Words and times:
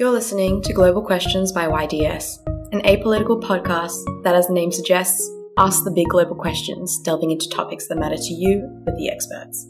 You're 0.00 0.10
listening 0.10 0.62
to 0.62 0.72
Global 0.72 1.02
Questions 1.02 1.52
by 1.52 1.66
YDS, 1.66 2.38
an 2.72 2.80
apolitical 2.86 3.38
podcast 3.38 4.02
that, 4.24 4.34
as 4.34 4.46
the 4.46 4.54
name 4.54 4.72
suggests, 4.72 5.30
asks 5.58 5.84
the 5.84 5.90
big 5.90 6.08
global 6.08 6.34
questions, 6.36 6.98
delving 7.00 7.30
into 7.30 7.50
topics 7.50 7.86
that 7.88 7.98
matter 7.98 8.16
to 8.16 8.32
you 8.32 8.62
with 8.86 8.96
the 8.96 9.10
experts. 9.10 9.68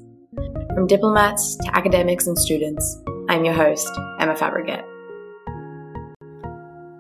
From 0.73 0.87
diplomats 0.87 1.57
to 1.57 1.77
academics 1.77 2.29
and 2.29 2.39
students, 2.39 3.03
I'm 3.29 3.45
your 3.45 3.55
host, 3.55 3.91
Emma 4.21 4.37
Fabregat. 4.37 4.85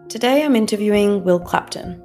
Today 0.09 0.43
I'm 0.43 0.57
interviewing 0.57 1.23
Will 1.23 1.39
Clapton, 1.39 2.03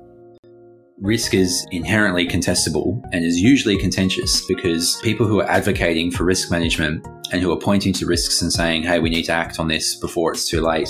risk 1.01 1.33
is 1.33 1.65
inherently 1.71 2.25
contestable 2.25 3.01
and 3.11 3.25
is 3.25 3.39
usually 3.39 3.77
contentious 3.77 4.45
because 4.45 4.99
people 5.01 5.27
who 5.27 5.41
are 5.41 5.49
advocating 5.49 6.09
for 6.09 6.23
risk 6.23 6.49
management 6.49 7.05
and 7.31 7.41
who 7.41 7.51
are 7.51 7.59
pointing 7.59 7.91
to 7.91 8.05
risks 8.05 8.41
and 8.41 8.51
saying, 8.51 8.83
hey, 8.83 8.99
we 8.99 9.09
need 9.09 9.23
to 9.23 9.31
act 9.31 9.59
on 9.59 9.67
this 9.67 9.95
before 9.95 10.31
it's 10.31 10.47
too 10.47 10.61
late, 10.61 10.89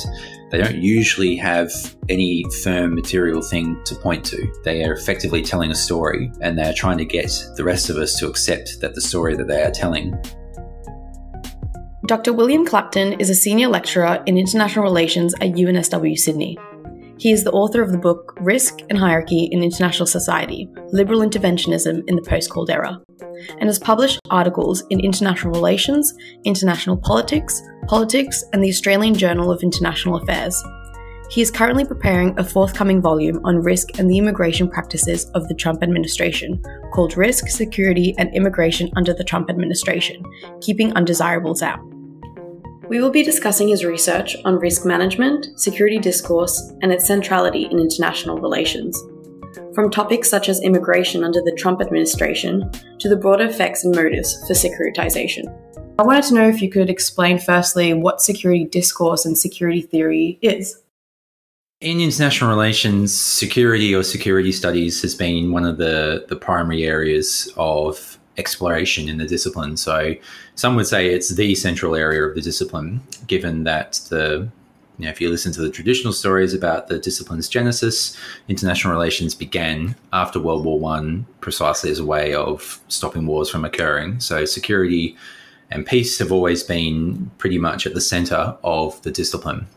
they 0.52 0.60
don't 0.60 0.76
usually 0.76 1.36
have 1.36 1.72
any 2.08 2.46
firm 2.64 2.94
material 2.94 3.42
thing 3.42 3.82
to 3.86 3.96
point 3.96 4.24
to. 4.24 4.48
They 4.64 4.84
are 4.84 4.94
effectively 4.94 5.42
telling 5.42 5.72
a 5.72 5.76
story 5.76 6.32
and 6.40 6.58
they're 6.58 6.74
trying 6.74 7.00
to 7.00 7.06
get 7.06 7.32
the 7.56 7.64
rest 7.64 7.90
of 7.90 7.98
us 7.98 8.20
to 8.20 8.28
accept 8.28 8.82
that 8.82 8.94
the 8.94 9.02
story 9.02 9.36
that 9.36 9.48
they 9.48 9.64
are 9.64 9.72
telling 9.72 10.16
Dr. 12.06 12.34
William 12.34 12.68
Clapton 12.68 13.14
is 13.14 13.32
a 13.32 13.36
senior 13.36 13.68
lecturer 13.68 14.22
in 14.28 14.38
international 14.38 14.84
relations 14.84 15.34
at 15.42 15.54
UNSW 15.54 16.16
Sydney. 16.16 16.56
He 17.18 17.32
is 17.32 17.44
the 17.44 17.52
author 17.52 17.82
of 17.82 17.92
the 17.92 17.98
book 17.98 18.38
Risk 18.42 18.80
and 18.90 18.98
Hierarchy 18.98 19.46
in 19.52 19.64
International 19.64 20.06
Society 20.06 20.68
Liberal 20.92 21.22
Interventionism 21.22 22.04
in 22.08 22.16
the 22.16 22.22
Post 22.22 22.50
Cold 22.50 22.70
Era, 22.70 23.02
and 23.60 23.64
has 23.64 23.80
published 23.80 24.20
articles 24.30 24.84
in 24.90 25.00
international 25.00 25.54
relations, 25.54 26.14
international 26.44 26.98
politics, 26.98 27.62
politics, 27.88 28.44
and 28.52 28.64
the 28.64 28.70
Australian 28.70 29.14
Journal 29.14 29.50
of 29.50 29.64
International 29.64 30.18
Affairs. 30.18 30.62
He 31.32 31.42
is 31.42 31.50
currently 31.50 31.86
preparing 31.86 32.38
a 32.38 32.44
forthcoming 32.44 33.02
volume 33.02 33.40
on 33.46 33.64
risk 33.64 33.98
and 33.98 34.10
the 34.10 34.18
immigration 34.18 34.70
practices 34.70 35.26
of 35.34 35.48
the 35.48 35.56
Trump 35.56 35.84
administration, 35.84 36.62
called 36.94 37.18
Risk, 37.18 37.48
Security, 37.48 38.14
and 38.18 38.34
Immigration 38.36 38.92
under 38.96 39.14
the 39.14 39.24
Trump 39.24 39.50
Administration 39.50 40.22
Keeping 40.62 40.94
Undesirables 40.94 41.62
Out. 41.62 41.80
We 42.88 43.02
will 43.02 43.10
be 43.10 43.24
discussing 43.24 43.68
his 43.70 43.84
research 43.84 44.36
on 44.46 44.60
risk 44.60 44.86
management, 44.86 45.60
security 45.60 45.98
discourse, 45.98 46.72
and 46.84 46.92
its 46.92 47.08
centrality 47.08 47.66
in 47.66 47.80
international 47.80 48.38
relations. 48.38 49.02
From 49.74 49.90
topics 49.90 50.30
such 50.30 50.50
as 50.50 50.62
immigration 50.62 51.24
under 51.24 51.42
the 51.42 51.56
Trump 51.58 51.82
administration 51.82 52.70
to 53.00 53.10
the 53.10 53.16
broader 53.16 53.46
effects 53.46 53.84
and 53.84 53.96
motives 53.96 54.38
for 54.48 54.54
securitization. 54.54 55.46
I 55.98 56.04
wanted 56.04 56.26
to 56.26 56.36
know 56.36 56.48
if 56.48 56.62
you 56.62 56.70
could 56.70 56.92
explain 56.92 57.40
firstly 57.40 57.92
what 57.94 58.22
security 58.22 58.66
discourse 58.66 59.26
and 59.26 59.36
security 59.36 59.82
theory 59.82 60.38
is. 60.44 60.80
In 61.82 62.00
international 62.00 62.52
relations, 62.52 63.16
security 63.16 63.96
or 63.96 64.04
security 64.04 64.52
studies 64.52 65.02
has 65.02 65.16
been 65.16 65.52
one 65.52 65.66
of 65.66 65.78
the, 65.78 66.26
the 66.30 66.36
primary 66.36 66.84
areas 66.84 67.52
of 67.58 68.20
exploration 68.38 69.08
in 69.10 69.18
the 69.18 69.26
discipline. 69.26 69.78
So 69.78 70.16
some 70.56 70.76
would 70.76 70.88
say 70.88 71.08
it's 71.08 71.30
the 71.30 71.56
central 71.56 71.96
area 71.96 72.24
of 72.24 72.36
the 72.36 72.42
discipline, 72.42 73.02
given 73.28 73.64
that 73.64 74.02
the 74.10 74.50
you 74.98 75.06
know, 75.06 75.12
if 75.12 75.20
you 75.20 75.30
listen 75.30 75.52
to 75.54 75.62
the 75.62 75.70
traditional 75.70 76.14
stories 76.14 76.54
about 76.54 76.88
the 76.88 76.98
discipline's 77.00 77.50
genesis, 77.50 78.18
international 78.48 78.94
relations 78.94 79.36
began 79.36 79.96
after 80.14 80.40
World 80.40 80.64
War 80.64 80.80
One, 80.80 81.26
precisely 81.42 81.92
as 81.92 82.00
a 82.00 82.06
way 82.06 82.34
of 82.34 82.80
stopping 82.88 83.28
wars 83.28 83.50
from 83.50 83.66
occurring. 83.66 84.22
So 84.22 84.46
security 84.46 85.18
and 85.70 85.86
peace 85.86 86.18
have 86.20 86.32
always 86.32 86.64
been 86.64 87.30
pretty 87.38 87.58
much 87.58 87.86
at 87.86 87.94
the 87.94 88.02
center 88.02 88.56
of 88.64 89.02
the 89.02 89.12
discipline. 89.12 89.68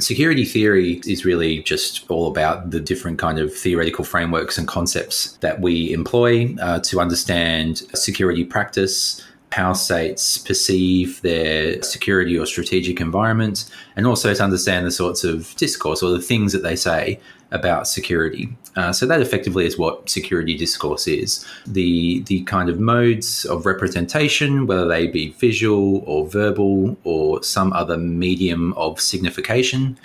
Security 0.00 0.44
theory 0.44 1.00
is 1.06 1.24
really 1.24 1.60
just 1.64 2.08
all 2.08 2.28
about 2.28 2.70
the 2.70 2.78
different 2.78 3.18
kind 3.18 3.40
of 3.40 3.52
theoretical 3.52 4.04
frameworks 4.04 4.56
and 4.56 4.68
concepts 4.68 5.32
that 5.38 5.60
we 5.60 5.92
employ 5.92 6.54
uh, 6.60 6.78
to 6.80 7.00
understand 7.00 7.78
security 7.94 8.44
practice, 8.44 9.20
how 9.50 9.72
states 9.72 10.38
perceive 10.38 11.20
their 11.22 11.82
security 11.82 12.38
or 12.38 12.46
strategic 12.46 13.00
environment, 13.00 13.68
and 13.96 14.06
also 14.06 14.32
to 14.32 14.42
understand 14.42 14.86
the 14.86 14.92
sorts 14.92 15.24
of 15.24 15.54
discourse 15.56 16.00
or 16.00 16.10
the 16.10 16.22
things 16.22 16.52
that 16.52 16.62
they 16.62 16.76
say 16.76 17.18
about 17.50 17.88
security. 17.88 18.56
Uh, 18.76 18.92
so 18.92 19.06
that 19.06 19.20
effectively 19.20 19.66
is 19.66 19.78
what 19.78 20.08
security 20.08 20.56
discourse 20.56 21.08
is. 21.08 21.44
The 21.66 22.20
the 22.22 22.42
kind 22.44 22.68
of 22.68 22.78
modes 22.78 23.44
of 23.46 23.66
representation, 23.66 24.66
whether 24.66 24.86
they 24.86 25.06
be 25.06 25.30
visual 25.30 26.04
or 26.06 26.28
verbal 26.28 26.96
or 27.04 27.42
some 27.42 27.72
other 27.72 27.96
medium 27.96 28.72
of 28.74 29.00
signification, 29.00 29.98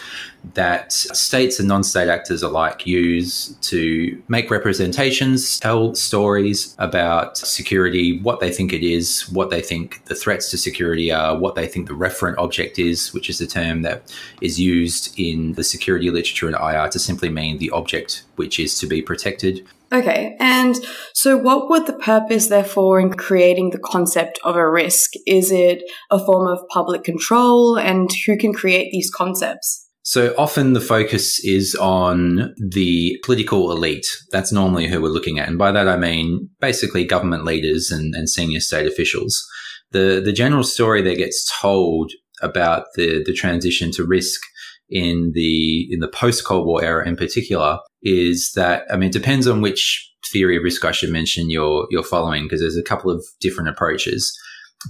that 0.56 0.92
states 0.92 1.60
and 1.60 1.68
non-state 1.68 2.10
actors 2.10 2.44
alike 2.44 2.86
use 2.86 3.56
to 3.62 4.22
make 4.28 4.52
representations, 4.52 5.60
tell 5.60 5.96
stories 5.96 6.76
about 6.80 7.38
security, 7.38 8.20
what 8.20 8.40
they 8.40 8.52
think 8.52 8.74
it 8.74 8.84
is, 8.84 9.30
what 9.30 9.50
they 9.50 9.62
think 9.62 10.04
the 10.06 10.16
threats 10.16 10.52
to 10.52 10.58
security 10.58 11.12
are, 11.12 11.38
what 11.38 11.56
they 11.56 11.68
think 11.68 11.88
the 11.88 11.94
referent 11.94 12.38
object 12.38 12.78
is, 12.78 13.14
which 13.14 13.30
is 13.30 13.38
the 13.38 13.48
term 13.48 13.84
that 13.84 14.14
is 14.42 14.60
used 14.60 15.18
in 15.18 15.54
the 15.54 15.64
security 15.64 16.10
literature 16.10 16.50
in 16.50 16.56
IR 16.56 16.90
to 16.90 17.00
simply 17.00 17.30
mean 17.34 17.58
the 17.58 17.72
object 17.72 18.24
which 18.36 18.60
is 18.60 18.78
to 18.80 18.88
be 18.88 19.02
protected. 19.02 19.68
Okay, 19.92 20.36
and 20.40 20.76
so 21.14 21.38
what 21.38 21.70
would 21.70 21.86
the 21.86 21.94
purpose, 21.94 22.48
therefore, 22.48 23.00
in 23.00 23.14
creating 23.14 23.70
the 23.70 23.80
concept 23.80 24.40
of 24.44 24.56
a 24.56 24.68
risk? 24.68 25.12
Is 25.28 25.52
it 25.52 25.84
a 26.10 26.18
form 26.18 26.48
of 26.48 26.68
public 26.70 27.04
control, 27.04 27.78
and 27.78 28.10
who 28.26 28.36
can 28.36 28.54
create 28.54 28.92
these 28.92 29.12
concepts? 29.12 29.88
So 30.06 30.34
often 30.38 30.74
the 30.74 30.82
focus 30.82 31.40
is 31.46 31.76
on 31.76 32.54
the 32.58 33.18
political 33.24 33.72
elite. 33.72 34.06
That's 34.32 34.52
normally 34.52 34.88
who 34.88 35.02
we're 35.02 35.08
looking 35.08 35.40
at. 35.40 35.48
And 35.48 35.58
by 35.58 35.72
that 35.72 35.88
I 35.88 35.96
mean 35.96 36.50
basically 36.60 37.06
government 37.06 37.46
leaders 37.46 37.90
and, 37.90 38.14
and 38.14 38.30
senior 38.30 38.60
state 38.60 38.86
officials. 38.86 39.48
The, 39.92 40.22
the 40.24 40.34
general 40.34 40.64
story 40.64 41.02
that 41.04 41.16
gets 41.16 41.50
told 41.62 42.12
about 42.42 42.88
the, 42.96 43.24
the 43.26 43.34
transition 43.34 43.92
to 43.92 44.04
risk 44.04 44.42
in 44.90 45.32
the 45.34 45.88
in 45.92 46.00
the 46.00 46.08
post 46.08 46.46
Cold 46.46 46.68
War 46.68 46.84
era 46.84 47.08
in 47.08 47.16
particular 47.16 47.80
is 48.02 48.52
that 48.56 48.84
I 48.92 48.98
mean 48.98 49.10
it 49.10 49.14
depends 49.14 49.48
on 49.48 49.62
which 49.62 50.10
theory 50.32 50.58
of 50.58 50.64
risk 50.64 50.84
I 50.86 50.92
should 50.92 51.12
mention 51.12 51.50
you're 51.50 51.88
you're 51.90 52.04
following 52.04 52.44
because 52.44 52.62
there's 52.62 52.78
a 52.78 52.84
couple 52.84 53.12
of 53.12 53.24
different 53.40 53.70
approaches. 53.70 54.38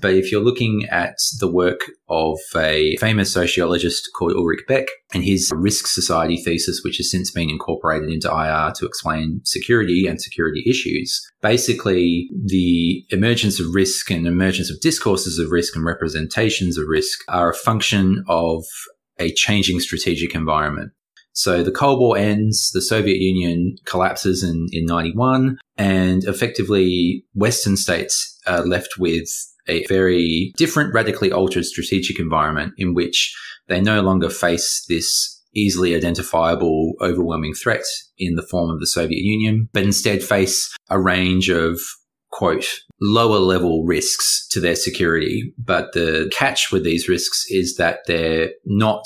But 0.01 0.15
if 0.15 0.31
you're 0.31 0.41
looking 0.41 0.87
at 0.89 1.17
the 1.39 1.51
work 1.51 1.81
of 2.09 2.39
a 2.55 2.95
famous 2.97 3.31
sociologist 3.31 4.09
called 4.17 4.33
Ulrich 4.33 4.61
Beck 4.67 4.87
and 5.13 5.23
his 5.23 5.51
risk 5.53 5.85
society 5.85 6.37
thesis, 6.37 6.81
which 6.83 6.97
has 6.97 7.11
since 7.11 7.29
been 7.29 7.49
incorporated 7.49 8.09
into 8.09 8.27
IR 8.27 8.71
to 8.77 8.87
explain 8.87 9.41
security 9.43 10.07
and 10.07 10.19
security 10.19 10.63
issues, 10.67 11.21
basically 11.43 12.27
the 12.43 13.05
emergence 13.09 13.59
of 13.59 13.67
risk 13.73 14.09
and 14.09 14.25
emergence 14.25 14.71
of 14.71 14.81
discourses 14.81 15.37
of 15.37 15.51
risk 15.51 15.75
and 15.75 15.85
representations 15.85 16.77
of 16.77 16.87
risk 16.87 17.19
are 17.27 17.51
a 17.51 17.55
function 17.55 18.23
of 18.27 18.63
a 19.19 19.31
changing 19.33 19.79
strategic 19.79 20.35
environment. 20.35 20.91
So 21.33 21.63
the 21.63 21.71
Cold 21.71 21.99
War 21.99 22.15
ends, 22.17 22.71
the 22.73 22.81
Soviet 22.81 23.17
Union 23.17 23.75
collapses 23.85 24.43
in, 24.43 24.67
in 24.71 24.85
91, 24.85 25.57
and 25.77 26.23
effectively 26.25 27.25
Western 27.33 27.75
states 27.75 28.39
are 28.45 28.63
left 28.65 28.99
with 28.99 29.27
a 29.67 29.85
very 29.87 30.53
different, 30.57 30.93
radically 30.93 31.31
altered 31.31 31.65
strategic 31.65 32.19
environment 32.19 32.73
in 32.77 32.93
which 32.93 33.35
they 33.67 33.81
no 33.81 34.01
longer 34.01 34.29
face 34.29 34.85
this 34.87 35.41
easily 35.55 35.95
identifiable, 35.95 36.93
overwhelming 37.01 37.53
threat 37.53 37.83
in 38.17 38.35
the 38.35 38.41
form 38.43 38.69
of 38.69 38.79
the 38.79 38.87
Soviet 38.87 39.21
Union, 39.21 39.69
but 39.71 39.83
instead 39.83 40.23
face 40.23 40.75
a 40.89 40.99
range 40.99 41.49
of 41.49 41.79
quote, 42.33 42.65
lower 42.99 43.39
level 43.39 43.85
risks 43.85 44.47
to 44.49 44.59
their 44.59 44.75
security. 44.75 45.53
But 45.57 45.93
the 45.93 46.31
catch 46.33 46.71
with 46.71 46.83
these 46.83 47.07
risks 47.07 47.45
is 47.49 47.75
that 47.77 47.99
they're 48.07 48.51
not 48.65 49.03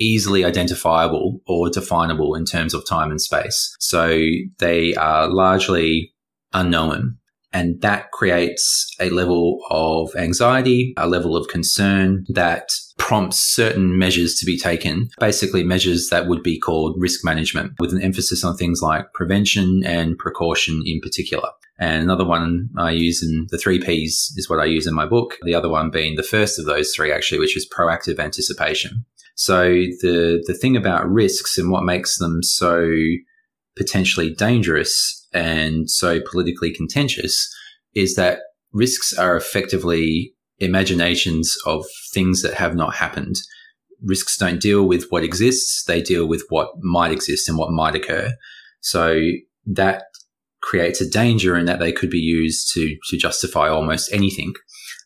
easily 0.00 0.44
identifiable 0.44 1.40
or 1.46 1.70
definable 1.70 2.34
in 2.34 2.44
terms 2.44 2.74
of 2.74 2.86
time 2.86 3.10
and 3.10 3.20
space. 3.20 3.74
So 3.78 4.20
they 4.58 4.94
are 4.96 5.28
largely 5.28 6.12
unknown. 6.52 7.18
And 7.52 7.80
that 7.82 8.10
creates 8.10 8.92
a 8.98 9.10
level 9.10 9.60
of 9.70 10.10
anxiety, 10.16 10.92
a 10.96 11.06
level 11.06 11.36
of 11.36 11.46
concern 11.46 12.24
that 12.30 12.70
prompts 12.98 13.38
certain 13.38 13.96
measures 13.96 14.34
to 14.40 14.46
be 14.46 14.58
taken, 14.58 15.08
basically 15.20 15.62
measures 15.62 16.08
that 16.08 16.26
would 16.26 16.42
be 16.42 16.58
called 16.58 16.96
risk 16.98 17.24
management 17.24 17.74
with 17.78 17.92
an 17.92 18.02
emphasis 18.02 18.42
on 18.42 18.56
things 18.56 18.82
like 18.82 19.12
prevention 19.14 19.82
and 19.84 20.18
precaution 20.18 20.82
in 20.84 21.00
particular. 21.00 21.48
And 21.78 22.02
another 22.02 22.24
one 22.24 22.70
I 22.78 22.92
use 22.92 23.22
in 23.22 23.46
the 23.50 23.58
three 23.58 23.80
P's 23.80 24.32
is 24.36 24.48
what 24.48 24.60
I 24.60 24.64
use 24.64 24.86
in 24.86 24.94
my 24.94 25.06
book. 25.06 25.36
The 25.42 25.54
other 25.54 25.68
one 25.68 25.90
being 25.90 26.14
the 26.14 26.22
first 26.22 26.58
of 26.58 26.66
those 26.66 26.92
three, 26.94 27.12
actually, 27.12 27.40
which 27.40 27.56
is 27.56 27.68
proactive 27.68 28.18
anticipation. 28.18 29.04
So 29.34 29.64
the, 29.64 30.42
the 30.46 30.54
thing 30.54 30.76
about 30.76 31.10
risks 31.10 31.58
and 31.58 31.70
what 31.70 31.82
makes 31.82 32.18
them 32.18 32.42
so 32.42 32.88
potentially 33.76 34.32
dangerous 34.32 35.26
and 35.32 35.90
so 35.90 36.20
politically 36.30 36.72
contentious 36.72 37.52
is 37.94 38.14
that 38.14 38.38
risks 38.72 39.12
are 39.12 39.36
effectively 39.36 40.32
imaginations 40.60 41.56
of 41.66 41.84
things 42.12 42.42
that 42.42 42.54
have 42.54 42.76
not 42.76 42.94
happened 42.94 43.38
risks 44.04 44.36
don't 44.36 44.60
deal 44.60 44.86
with 44.86 45.06
what 45.10 45.24
exists, 45.24 45.84
they 45.84 46.02
deal 46.02 46.26
with 46.26 46.44
what 46.48 46.70
might 46.80 47.12
exist 47.12 47.48
and 47.48 47.58
what 47.58 47.70
might 47.70 47.94
occur. 47.94 48.32
So 48.80 49.20
that 49.66 50.04
creates 50.64 51.00
a 51.00 51.08
danger 51.08 51.56
in 51.56 51.66
that 51.66 51.78
they 51.78 51.92
could 51.92 52.10
be 52.10 52.18
used 52.18 52.72
to, 52.72 52.96
to 53.10 53.16
justify 53.16 53.68
almost 53.68 54.12
anything. 54.12 54.54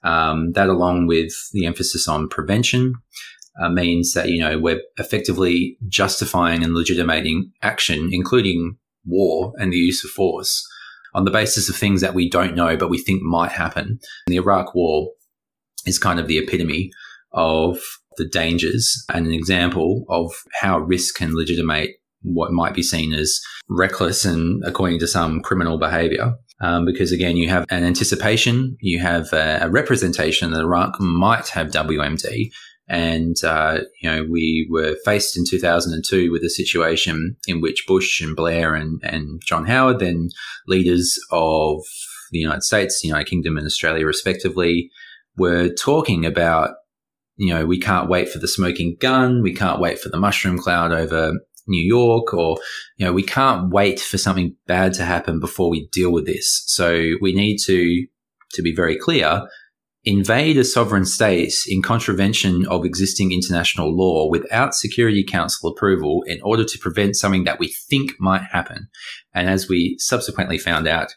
Um, 0.05 0.53
that, 0.53 0.69
along 0.69 1.09
with 1.09 1.33
the 1.53 1.67
emphasis 1.67 2.07
on 2.07 2.29
prevention, 2.29 2.95
uh, 3.61 3.69
means 3.69 4.13
that, 4.13 4.29
you 4.29 4.41
know, 4.41 4.59
we're 4.59 4.81
effectively 4.97 5.77
justifying 5.89 6.63
and 6.63 6.75
legitimating 6.75 7.51
action, 7.63 8.11
including 8.13 8.77
war 9.05 9.53
and 9.57 9.73
the 9.73 9.77
use 9.77 10.05
of 10.05 10.11
force 10.11 10.65
on 11.15 11.25
the 11.25 11.31
basis 11.33 11.69
of 11.69 11.75
things 11.75 12.01
that 12.01 12.15
we 12.15 12.31
don't 12.31 12.55
know, 12.55 12.77
but 12.77 12.91
we 12.91 12.99
think 12.99 13.23
might 13.23 13.51
happen. 13.51 13.99
the 14.29 14.37
Iraq 14.37 14.75
war 14.75 15.11
is 15.87 15.99
kind 15.99 16.21
of 16.21 16.29
the 16.29 16.39
epitome 16.39 16.93
of 17.33 17.81
the 18.17 18.29
dangers 18.29 19.05
and 19.13 19.27
an 19.27 19.33
example 19.33 20.05
of 20.09 20.33
how 20.61 20.79
risk 20.79 21.17
can 21.17 21.35
legitimate 21.35 21.91
what 22.23 22.53
might 22.53 22.75
be 22.75 22.83
seen 22.83 23.13
as 23.13 23.41
reckless 23.69 24.25
and, 24.25 24.63
according 24.65 24.99
to 25.01 25.07
some, 25.07 25.41
criminal 25.41 25.79
behavior. 25.79 26.35
Um, 26.61 26.85
because 26.85 27.13
again, 27.13 27.37
you 27.37 27.49
have 27.49 27.67
an 27.71 27.85
anticipation, 27.85 28.77
you 28.81 28.99
have 28.99 29.33
a, 29.33 29.61
a, 29.63 29.71
representation 29.71 30.51
that 30.51 30.61
Iraq 30.61 30.99
might 30.99 31.49
have 31.51 31.69
WMD. 31.69 32.51
And, 32.89 33.37
uh, 33.45 33.83
you 34.01 34.11
know, 34.11 34.27
we 34.29 34.67
were 34.69 34.97
faced 35.05 35.37
in 35.37 35.45
2002 35.47 36.33
with 36.33 36.43
a 36.43 36.51
situation 36.51 37.37
in 37.47 37.61
which 37.61 37.87
Bush 37.87 38.21
and 38.21 38.35
Blair 38.35 38.75
and, 38.75 39.01
and 39.05 39.41
John 39.47 39.67
Howard, 39.67 40.01
then 40.01 40.31
leaders 40.67 41.17
of 41.31 41.83
the 42.33 42.39
United 42.39 42.65
States, 42.65 43.01
the 43.01 43.09
United 43.09 43.31
Kingdom 43.31 43.57
and 43.57 43.67
Australia 43.67 44.05
respectively, 44.05 44.91
were 45.37 45.69
talking 45.69 46.27
about 46.27 46.71
you 47.39 47.55
know, 47.55 47.65
we 47.65 47.79
can't 47.79 48.09
wait 48.09 48.29
for 48.29 48.41
the 48.41 48.49
smoking 48.49 48.97
gun. 49.01 49.43
We 49.43 49.55
can't 49.55 49.81
wait 49.81 50.01
for 50.01 50.09
the 50.09 50.19
mushroom 50.19 50.59
cloud 50.59 50.91
over 50.91 51.35
New 51.69 51.85
York, 51.85 52.33
or, 52.35 52.59
you 52.97 53.07
know, 53.07 53.13
we 53.13 53.23
can't 53.23 53.71
wait 53.71 54.01
for 54.01 54.19
something 54.19 54.57
bad 54.67 54.93
to 54.95 55.05
happen 55.05 55.41
before 55.41 55.71
we 55.71 55.89
deal 55.93 56.13
with 56.13 56.27
this. 56.27 56.65
So 56.67 57.15
we 57.21 57.33
need 57.33 57.59
to, 57.65 58.07
to 58.55 58.63
be 58.63 58.75
very 58.75 58.97
clear, 58.97 59.47
invade 60.05 60.57
a 60.57 60.65
sovereign 60.65 61.05
state 61.05 61.55
in 61.69 61.83
contravention 61.83 62.67
of 62.69 62.85
existing 62.85 63.33
international 63.33 63.95
law 63.95 64.29
without 64.31 64.75
Security 64.75 65.25
Council 65.25 65.71
approval 65.71 66.23
in 66.27 66.41
order 66.43 66.65
to 66.65 66.79
prevent 66.79 67.17
something 67.17 67.45
that 67.45 67.59
we 67.59 67.69
think 67.69 68.13
might 68.19 68.43
happen. 68.43 68.89
And 69.35 69.49
as 69.49 69.69
we 69.69 69.97
subsequently 69.99 70.59
found 70.59 70.87
out, 70.87 71.15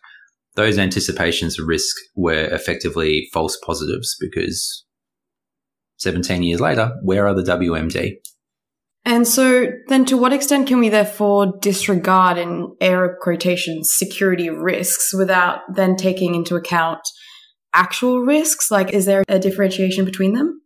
those 0.55 0.77
anticipations 0.77 1.57
of 1.57 1.67
risk 1.67 1.95
were 2.15 2.43
effectively 2.45 3.29
false 3.31 3.57
positives 3.65 4.17
because 4.19 4.83
17 5.97 6.43
years 6.43 6.59
later, 6.59 6.93
where 7.03 7.27
are 7.27 7.33
the 7.33 7.43
WMD? 7.43 8.15
And 9.03 9.27
so 9.27 9.67
then 9.87 10.05
to 10.05 10.17
what 10.17 10.33
extent 10.33 10.67
can 10.67 10.79
we 10.79 10.89
therefore 10.89 11.53
disregard 11.59 12.37
in 12.37 12.75
air 12.79 13.17
quotations 13.21 13.91
security 13.93 14.49
risks 14.49 15.13
without 15.13 15.61
then 15.73 15.95
taking 15.95 16.35
into 16.35 16.55
account 16.55 17.01
actual 17.73 18.21
risks? 18.21 18.69
Like, 18.69 18.91
is 18.91 19.05
there 19.05 19.23
a 19.27 19.39
differentiation 19.39 20.05
between 20.05 20.33
them? 20.33 20.61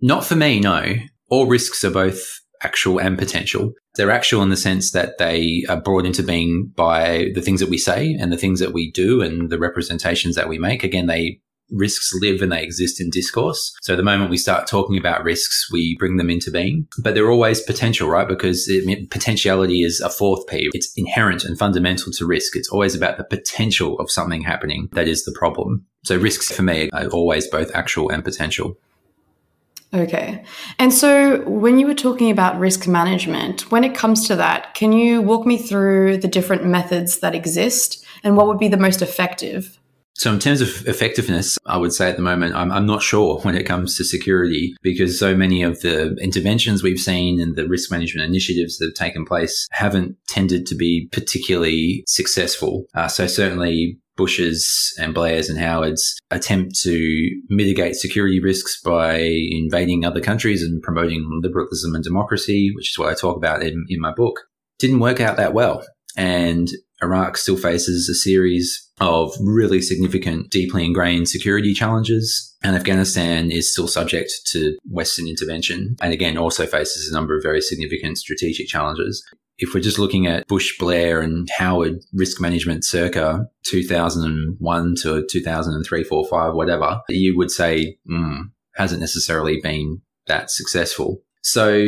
Not 0.00 0.24
for 0.24 0.36
me, 0.36 0.60
no. 0.60 0.94
All 1.28 1.46
risks 1.46 1.84
are 1.84 1.90
both 1.90 2.22
actual 2.62 3.00
and 3.00 3.18
potential. 3.18 3.72
They're 3.96 4.10
actual 4.10 4.42
in 4.42 4.50
the 4.50 4.56
sense 4.56 4.92
that 4.92 5.18
they 5.18 5.64
are 5.68 5.80
brought 5.80 6.06
into 6.06 6.22
being 6.22 6.72
by 6.76 7.30
the 7.34 7.42
things 7.42 7.60
that 7.60 7.68
we 7.68 7.78
say 7.78 8.16
and 8.18 8.32
the 8.32 8.36
things 8.36 8.60
that 8.60 8.72
we 8.72 8.92
do 8.92 9.20
and 9.20 9.50
the 9.50 9.58
representations 9.58 10.36
that 10.36 10.48
we 10.48 10.58
make. 10.58 10.84
Again, 10.84 11.06
they 11.06 11.40
risks 11.72 12.12
live 12.20 12.42
and 12.42 12.52
they 12.52 12.62
exist 12.62 13.00
in 13.00 13.10
discourse. 13.10 13.74
So 13.82 13.96
the 13.96 14.02
moment 14.02 14.30
we 14.30 14.36
start 14.36 14.66
talking 14.66 14.96
about 14.96 15.24
risks, 15.24 15.68
we 15.72 15.96
bring 15.98 16.16
them 16.16 16.30
into 16.30 16.50
being. 16.50 16.86
But 16.98 17.14
they're 17.14 17.30
always 17.30 17.60
potential, 17.60 18.08
right? 18.08 18.28
Because 18.28 18.68
it, 18.68 19.10
potentiality 19.10 19.82
is 19.82 20.00
a 20.00 20.10
fourth 20.10 20.46
P. 20.46 20.68
It's 20.72 20.92
inherent 20.96 21.44
and 21.44 21.58
fundamental 21.58 22.12
to 22.12 22.26
risk. 22.26 22.56
It's 22.56 22.68
always 22.68 22.94
about 22.94 23.16
the 23.16 23.24
potential 23.24 23.98
of 23.98 24.10
something 24.10 24.42
happening 24.42 24.88
that 24.92 25.08
is 25.08 25.24
the 25.24 25.32
problem. 25.32 25.86
So 26.04 26.16
risks 26.16 26.54
for 26.54 26.62
me 26.62 26.90
are 26.92 27.06
always 27.06 27.46
both 27.48 27.74
actual 27.74 28.10
and 28.10 28.24
potential. 28.24 28.76
Okay. 29.94 30.42
And 30.78 30.92
so 30.92 31.42
when 31.42 31.78
you 31.78 31.86
were 31.86 31.94
talking 31.94 32.30
about 32.30 32.58
risk 32.58 32.88
management, 32.88 33.70
when 33.70 33.84
it 33.84 33.94
comes 33.94 34.26
to 34.28 34.36
that, 34.36 34.72
can 34.72 34.92
you 34.92 35.20
walk 35.20 35.46
me 35.46 35.58
through 35.58 36.16
the 36.16 36.28
different 36.28 36.64
methods 36.64 37.18
that 37.18 37.34
exist 37.34 38.04
and 38.24 38.36
what 38.36 38.46
would 38.46 38.58
be 38.58 38.68
the 38.68 38.78
most 38.78 39.02
effective? 39.02 39.78
So, 40.22 40.32
in 40.32 40.38
terms 40.38 40.60
of 40.60 40.86
effectiveness, 40.86 41.58
I 41.66 41.76
would 41.76 41.92
say 41.92 42.08
at 42.08 42.14
the 42.14 42.22
moment, 42.22 42.54
I'm, 42.54 42.70
I'm, 42.70 42.86
not 42.86 43.02
sure 43.02 43.40
when 43.42 43.56
it 43.56 43.66
comes 43.66 43.96
to 43.96 44.04
security 44.04 44.76
because 44.80 45.18
so 45.18 45.34
many 45.34 45.64
of 45.64 45.80
the 45.80 46.16
interventions 46.22 46.80
we've 46.80 47.00
seen 47.00 47.40
and 47.40 47.56
the 47.56 47.66
risk 47.66 47.90
management 47.90 48.28
initiatives 48.28 48.78
that 48.78 48.86
have 48.86 48.94
taken 48.94 49.24
place 49.24 49.66
haven't 49.72 50.14
tended 50.28 50.64
to 50.66 50.76
be 50.76 51.08
particularly 51.10 52.04
successful. 52.06 52.84
Uh, 52.94 53.08
so, 53.08 53.26
certainly, 53.26 53.98
Bush's 54.16 54.94
and 54.96 55.12
Blair's 55.12 55.48
and 55.48 55.58
Howard's 55.58 56.16
attempt 56.30 56.78
to 56.82 57.28
mitigate 57.48 57.96
security 57.96 58.40
risks 58.40 58.80
by 58.80 59.16
invading 59.16 60.04
other 60.04 60.20
countries 60.20 60.62
and 60.62 60.80
promoting 60.84 61.28
liberalism 61.42 61.96
and 61.96 62.04
democracy, 62.04 62.70
which 62.76 62.90
is 62.90 62.98
what 62.98 63.08
I 63.08 63.14
talk 63.14 63.36
about 63.36 63.64
in, 63.64 63.86
in 63.88 63.98
my 63.98 64.12
book, 64.12 64.38
didn't 64.78 65.00
work 65.00 65.20
out 65.20 65.36
that 65.38 65.52
well. 65.52 65.84
And 66.16 66.68
Iraq 67.02 67.36
still 67.36 67.56
faces 67.56 68.08
a 68.08 68.14
series 68.14 68.88
of 69.00 69.34
really 69.40 69.82
significant, 69.82 70.50
deeply 70.50 70.84
ingrained 70.84 71.28
security 71.28 71.74
challenges. 71.74 72.56
And 72.62 72.76
Afghanistan 72.76 73.50
is 73.50 73.72
still 73.72 73.88
subject 73.88 74.32
to 74.52 74.76
Western 74.88 75.26
intervention 75.26 75.96
and 76.00 76.12
again 76.12 76.38
also 76.38 76.66
faces 76.66 77.10
a 77.10 77.14
number 77.14 77.36
of 77.36 77.42
very 77.42 77.60
significant 77.60 78.18
strategic 78.18 78.68
challenges. 78.68 79.24
If 79.58 79.74
we're 79.74 79.80
just 79.80 79.98
looking 79.98 80.26
at 80.26 80.46
Bush, 80.48 80.78
Blair, 80.78 81.20
and 81.20 81.48
Howard 81.56 82.00
risk 82.12 82.40
management 82.40 82.84
circa 82.84 83.46
2001 83.66 84.94
to 85.02 85.26
2003, 85.30 86.04
4, 86.04 86.28
5, 86.28 86.54
whatever, 86.54 87.00
you 87.08 87.36
would 87.36 87.50
say 87.50 87.96
mm, 88.10 88.50
hasn't 88.74 89.00
necessarily 89.00 89.60
been 89.62 90.00
that 90.26 90.50
successful. 90.50 91.20
So 91.42 91.86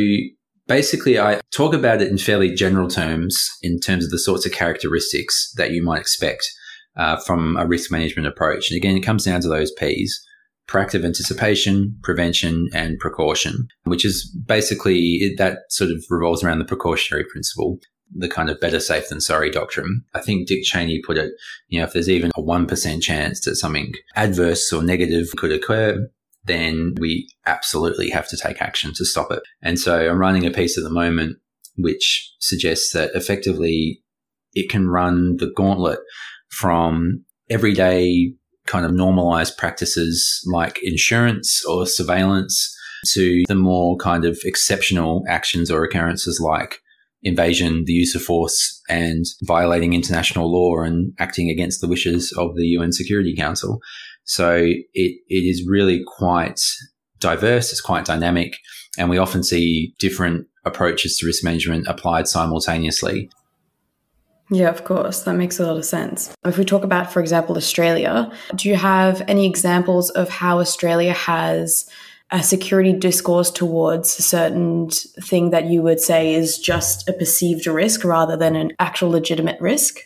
basically, 0.67 1.19
I 1.19 1.41
talk 1.51 1.73
about 1.73 2.01
it 2.01 2.09
in 2.09 2.17
fairly 2.17 2.53
general 2.53 2.87
terms 2.87 3.49
in 3.61 3.79
terms 3.79 4.05
of 4.05 4.11
the 4.11 4.19
sorts 4.19 4.45
of 4.45 4.51
characteristics 4.51 5.53
that 5.57 5.71
you 5.71 5.83
might 5.83 6.01
expect 6.01 6.49
uh, 6.97 7.17
from 7.17 7.57
a 7.57 7.65
risk 7.65 7.91
management 7.91 8.27
approach. 8.27 8.69
And 8.69 8.77
again, 8.77 8.95
it 8.95 9.01
comes 9.01 9.25
down 9.25 9.41
to 9.41 9.47
those 9.47 9.71
P's 9.73 10.25
proactive 10.67 11.05
anticipation, 11.05 11.95
prevention, 12.01 12.69
and 12.73 12.97
precaution, 12.99 13.67
which 13.83 14.03
is 14.03 14.25
basically 14.47 15.33
that 15.37 15.59
sort 15.69 15.91
of 15.91 16.03
revolves 16.09 16.43
around 16.43 16.59
the 16.59 16.65
precautionary 16.65 17.25
principle. 17.25 17.79
The 18.15 18.29
kind 18.29 18.51
of 18.51 18.59
better 18.59 18.79
safe 18.79 19.09
than 19.09 19.19
sorry 19.19 19.49
doctrine. 19.49 20.03
I 20.13 20.21
think 20.21 20.47
Dick 20.47 20.63
Cheney 20.63 21.01
put 21.03 21.17
it, 21.17 21.31
you 21.69 21.79
know, 21.79 21.85
if 21.85 21.93
there's 21.93 22.07
even 22.07 22.31
a 22.35 22.41
1% 22.41 23.01
chance 23.01 23.41
that 23.41 23.55
something 23.55 23.93
adverse 24.15 24.71
or 24.71 24.83
negative 24.83 25.29
could 25.35 25.51
occur, 25.51 26.07
then 26.45 26.93
we 26.99 27.27
absolutely 27.45 28.09
have 28.09 28.27
to 28.29 28.37
take 28.37 28.61
action 28.61 28.93
to 28.95 29.05
stop 29.05 29.31
it. 29.31 29.41
And 29.61 29.79
so 29.79 30.09
I'm 30.09 30.19
running 30.19 30.45
a 30.45 30.51
piece 30.51 30.77
at 30.77 30.83
the 30.83 30.89
moment 30.89 31.37
which 31.77 32.33
suggests 32.39 32.93
that 32.93 33.11
effectively 33.15 34.01
it 34.53 34.69
can 34.69 34.87
run 34.87 35.35
the 35.37 35.51
gauntlet 35.55 35.99
from 36.49 37.25
everyday 37.49 38.33
kind 38.65 38.85
of 38.85 38.93
normalized 38.93 39.57
practices 39.57 40.41
like 40.51 40.79
insurance 40.81 41.63
or 41.65 41.85
surveillance 41.85 42.75
to 43.13 43.43
the 43.47 43.55
more 43.55 43.97
kind 43.97 44.25
of 44.25 44.39
exceptional 44.43 45.23
actions 45.27 45.69
or 45.69 45.83
occurrences 45.83 46.39
like 46.39 46.79
invasion, 47.21 47.83
the 47.85 47.93
use 47.93 48.15
of 48.15 48.21
force, 48.21 48.81
and 48.87 49.25
violating 49.43 49.93
international 49.93 50.51
law 50.51 50.83
and 50.83 51.13
acting 51.19 51.49
against 51.49 51.81
the 51.81 51.87
wishes 51.87 52.31
of 52.37 52.55
the 52.55 52.65
UN 52.67 52.91
Security 52.91 53.35
Council. 53.35 53.79
So 54.25 54.55
it, 54.57 54.83
it 54.93 55.23
is 55.29 55.67
really 55.67 56.03
quite 56.05 56.59
diverse, 57.19 57.71
it's 57.71 57.81
quite 57.81 58.05
dynamic, 58.05 58.57
and 58.97 59.09
we 59.09 59.17
often 59.17 59.43
see 59.43 59.93
different 59.99 60.47
approaches 60.65 61.17
to 61.17 61.25
risk 61.25 61.43
management 61.43 61.87
applied 61.87 62.27
simultaneously. 62.27 63.29
Yeah, 64.51 64.69
of 64.69 64.83
course. 64.83 65.23
That 65.23 65.33
makes 65.33 65.59
a 65.59 65.65
lot 65.65 65.77
of 65.77 65.85
sense. 65.85 66.33
If 66.45 66.57
we 66.57 66.65
talk 66.65 66.83
about, 66.83 67.11
for 67.11 67.19
example, 67.19 67.57
Australia, 67.57 68.31
do 68.55 68.69
you 68.69 68.75
have 68.75 69.23
any 69.27 69.45
examples 69.45 70.11
of 70.11 70.29
how 70.29 70.59
Australia 70.59 71.13
has 71.13 71.89
a 72.31 72.43
security 72.43 72.93
discourse 72.93 73.49
towards 73.51 74.17
a 74.19 74.21
certain 74.21 74.89
thing 74.89 75.51
that 75.51 75.65
you 75.65 75.81
would 75.81 75.99
say 75.99 76.33
is 76.33 76.57
just 76.57 77.07
a 77.07 77.13
perceived 77.13 77.65
risk 77.67 78.03
rather 78.03 78.35
than 78.35 78.55
an 78.55 78.71
actual 78.79 79.09
legitimate 79.09 79.59
risk? 79.59 79.99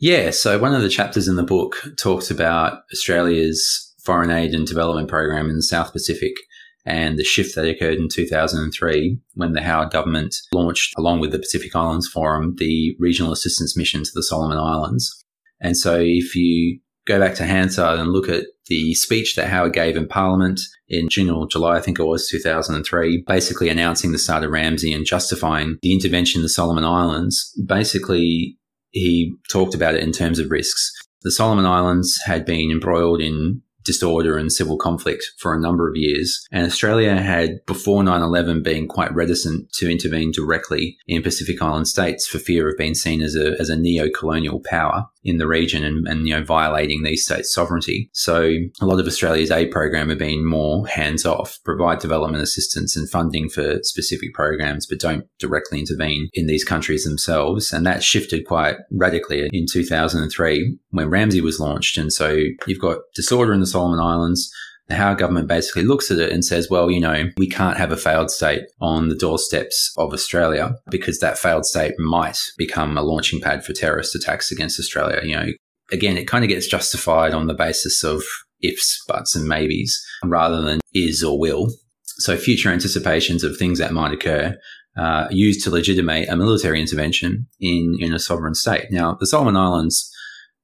Yeah. 0.00 0.30
So, 0.30 0.58
one 0.58 0.74
of 0.74 0.82
the 0.82 0.88
chapters 0.88 1.28
in 1.28 1.36
the 1.36 1.42
book 1.42 1.76
talks 1.98 2.30
about 2.30 2.82
Australia's 2.92 3.94
foreign 4.02 4.30
aid 4.30 4.54
and 4.54 4.66
development 4.66 5.08
program 5.08 5.50
in 5.50 5.56
the 5.56 5.62
South 5.62 5.92
Pacific 5.92 6.32
and 6.86 7.18
the 7.18 7.24
shift 7.24 7.54
that 7.54 7.68
occurred 7.68 7.98
in 7.98 8.08
2003 8.10 9.18
when 9.34 9.52
the 9.52 9.60
Howard 9.60 9.90
government 9.90 10.34
launched, 10.54 10.94
along 10.96 11.20
with 11.20 11.32
the 11.32 11.38
Pacific 11.38 11.76
Islands 11.76 12.08
Forum, 12.08 12.54
the 12.56 12.96
regional 12.98 13.32
assistance 13.32 13.76
mission 13.76 14.02
to 14.02 14.10
the 14.14 14.22
Solomon 14.22 14.56
Islands. 14.56 15.22
And 15.60 15.76
so 15.76 16.00
if 16.00 16.34
you 16.34 16.80
go 17.06 17.18
back 17.20 17.34
to 17.34 17.44
Hansard 17.44 17.98
and 17.98 18.10
look 18.10 18.28
at 18.28 18.44
the 18.66 18.94
speech 18.94 19.34
that 19.36 19.48
Howard 19.48 19.74
gave 19.74 19.96
in 19.96 20.08
Parliament 20.08 20.60
in 20.88 21.08
June 21.10 21.28
or 21.28 21.46
July, 21.46 21.76
I 21.76 21.80
think 21.80 21.98
it 21.98 22.04
was 22.04 22.28
2003, 22.28 23.24
basically 23.26 23.68
announcing 23.68 24.12
the 24.12 24.18
start 24.18 24.44
of 24.44 24.50
RAMSI 24.50 24.94
and 24.94 25.04
justifying 25.04 25.76
the 25.82 25.92
intervention 25.92 26.38
in 26.38 26.42
the 26.44 26.48
Solomon 26.48 26.84
Islands, 26.84 27.52
basically 27.66 28.56
he 28.90 29.34
talked 29.50 29.74
about 29.74 29.94
it 29.94 30.02
in 30.02 30.12
terms 30.12 30.38
of 30.38 30.50
risks. 30.50 30.92
The 31.22 31.30
Solomon 31.30 31.66
Islands 31.66 32.18
had 32.24 32.46
been 32.46 32.70
embroiled 32.70 33.20
in 33.20 33.62
disorder 33.84 34.36
and 34.36 34.52
civil 34.52 34.76
conflict 34.76 35.24
for 35.38 35.54
a 35.54 35.60
number 35.60 35.88
of 35.88 35.96
years. 35.96 36.46
And 36.52 36.66
Australia 36.66 37.16
had, 37.16 37.64
before 37.66 38.02
9 38.02 38.22
11, 38.22 38.62
been 38.62 38.86
quite 38.86 39.14
reticent 39.14 39.72
to 39.74 39.90
intervene 39.90 40.32
directly 40.32 40.96
in 41.06 41.22
Pacific 41.22 41.60
Island 41.62 41.88
states 41.88 42.26
for 42.26 42.38
fear 42.38 42.68
of 42.68 42.76
being 42.76 42.94
seen 42.94 43.22
as 43.22 43.34
a, 43.34 43.58
as 43.58 43.68
a 43.68 43.76
neo 43.76 44.08
colonial 44.10 44.60
power 44.64 45.06
in 45.22 45.36
the 45.36 45.46
region 45.46 45.84
and, 45.84 46.06
and, 46.08 46.26
you 46.26 46.34
know, 46.34 46.42
violating 46.42 47.02
these 47.02 47.24
states' 47.24 47.52
sovereignty. 47.52 48.08
So 48.12 48.54
a 48.80 48.86
lot 48.86 49.00
of 49.00 49.06
Australia's 49.06 49.50
aid 49.50 49.70
program 49.70 50.08
have 50.08 50.18
been 50.18 50.46
more 50.46 50.86
hands 50.86 51.26
off, 51.26 51.58
provide 51.64 51.98
development 51.98 52.42
assistance 52.42 52.96
and 52.96 53.08
funding 53.08 53.48
for 53.48 53.78
specific 53.82 54.32
programs, 54.32 54.86
but 54.86 55.00
don't 55.00 55.26
directly 55.38 55.80
intervene 55.80 56.28
in 56.32 56.46
these 56.46 56.64
countries 56.64 57.04
themselves. 57.04 57.72
And 57.72 57.86
that 57.86 58.02
shifted 58.02 58.46
quite 58.46 58.76
radically 58.92 59.48
in 59.52 59.66
2003 59.70 60.78
when 60.90 61.10
RAMSI 61.10 61.42
was 61.42 61.60
launched. 61.60 61.98
And 61.98 62.12
so 62.12 62.38
you've 62.66 62.80
got 62.80 62.98
disorder 63.14 63.52
in 63.52 63.60
the 63.60 63.66
Solomon 63.66 64.00
Islands. 64.00 64.50
Howard 64.90 65.18
government 65.18 65.48
basically 65.48 65.84
looks 65.84 66.10
at 66.10 66.18
it 66.18 66.32
and 66.32 66.44
says, 66.44 66.68
well, 66.70 66.90
you 66.90 67.00
know, 67.00 67.30
we 67.36 67.48
can't 67.48 67.76
have 67.76 67.92
a 67.92 67.96
failed 67.96 68.30
state 68.30 68.64
on 68.80 69.08
the 69.08 69.14
doorsteps 69.14 69.92
of 69.96 70.12
Australia 70.12 70.74
because 70.90 71.20
that 71.20 71.38
failed 71.38 71.64
state 71.64 71.94
might 71.98 72.38
become 72.58 72.96
a 72.96 73.02
launching 73.02 73.40
pad 73.40 73.64
for 73.64 73.72
terrorist 73.72 74.14
attacks 74.14 74.50
against 74.50 74.80
Australia. 74.80 75.20
You 75.24 75.36
know, 75.36 75.46
again, 75.92 76.16
it 76.16 76.26
kind 76.28 76.44
of 76.44 76.48
gets 76.48 76.66
justified 76.66 77.32
on 77.32 77.46
the 77.46 77.54
basis 77.54 78.02
of 78.02 78.22
ifs, 78.62 79.02
buts, 79.06 79.34
and 79.34 79.46
maybes 79.46 80.00
rather 80.24 80.60
than 80.60 80.80
is 80.94 81.22
or 81.22 81.38
will. 81.38 81.68
So 82.04 82.36
future 82.36 82.70
anticipations 82.70 83.44
of 83.44 83.56
things 83.56 83.78
that 83.78 83.92
might 83.92 84.12
occur 84.12 84.56
uh, 84.96 85.28
used 85.30 85.64
to 85.64 85.70
legitimate 85.70 86.28
a 86.28 86.36
military 86.36 86.80
intervention 86.80 87.46
in, 87.60 87.96
in 88.00 88.12
a 88.12 88.18
sovereign 88.18 88.54
state. 88.54 88.86
Now, 88.90 89.16
the 89.18 89.26
Solomon 89.26 89.56
Islands 89.56 90.10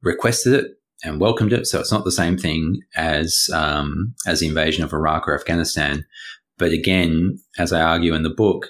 requested 0.03 0.53
it 0.53 0.67
and 1.07 1.21
welcomed 1.21 1.53
it. 1.53 1.67
So 1.67 1.81
it's 1.81 1.93
not 1.93 2.05
the 2.05 2.13
same 2.13 2.37
thing 2.37 2.81
as 2.97 3.49
um, 3.55 4.15
as 4.27 4.41
the 4.41 4.49
invasion 4.49 4.85
of 4.85 4.93
Iraq 4.93 5.29
or 5.29 5.39
Afghanistan. 5.39 6.05
But 6.59 6.73
again, 6.73 7.39
as 7.59 7.73
I 7.73 7.81
argue 7.81 8.15
in 8.15 8.23
the 8.23 8.31
book, 8.31 8.69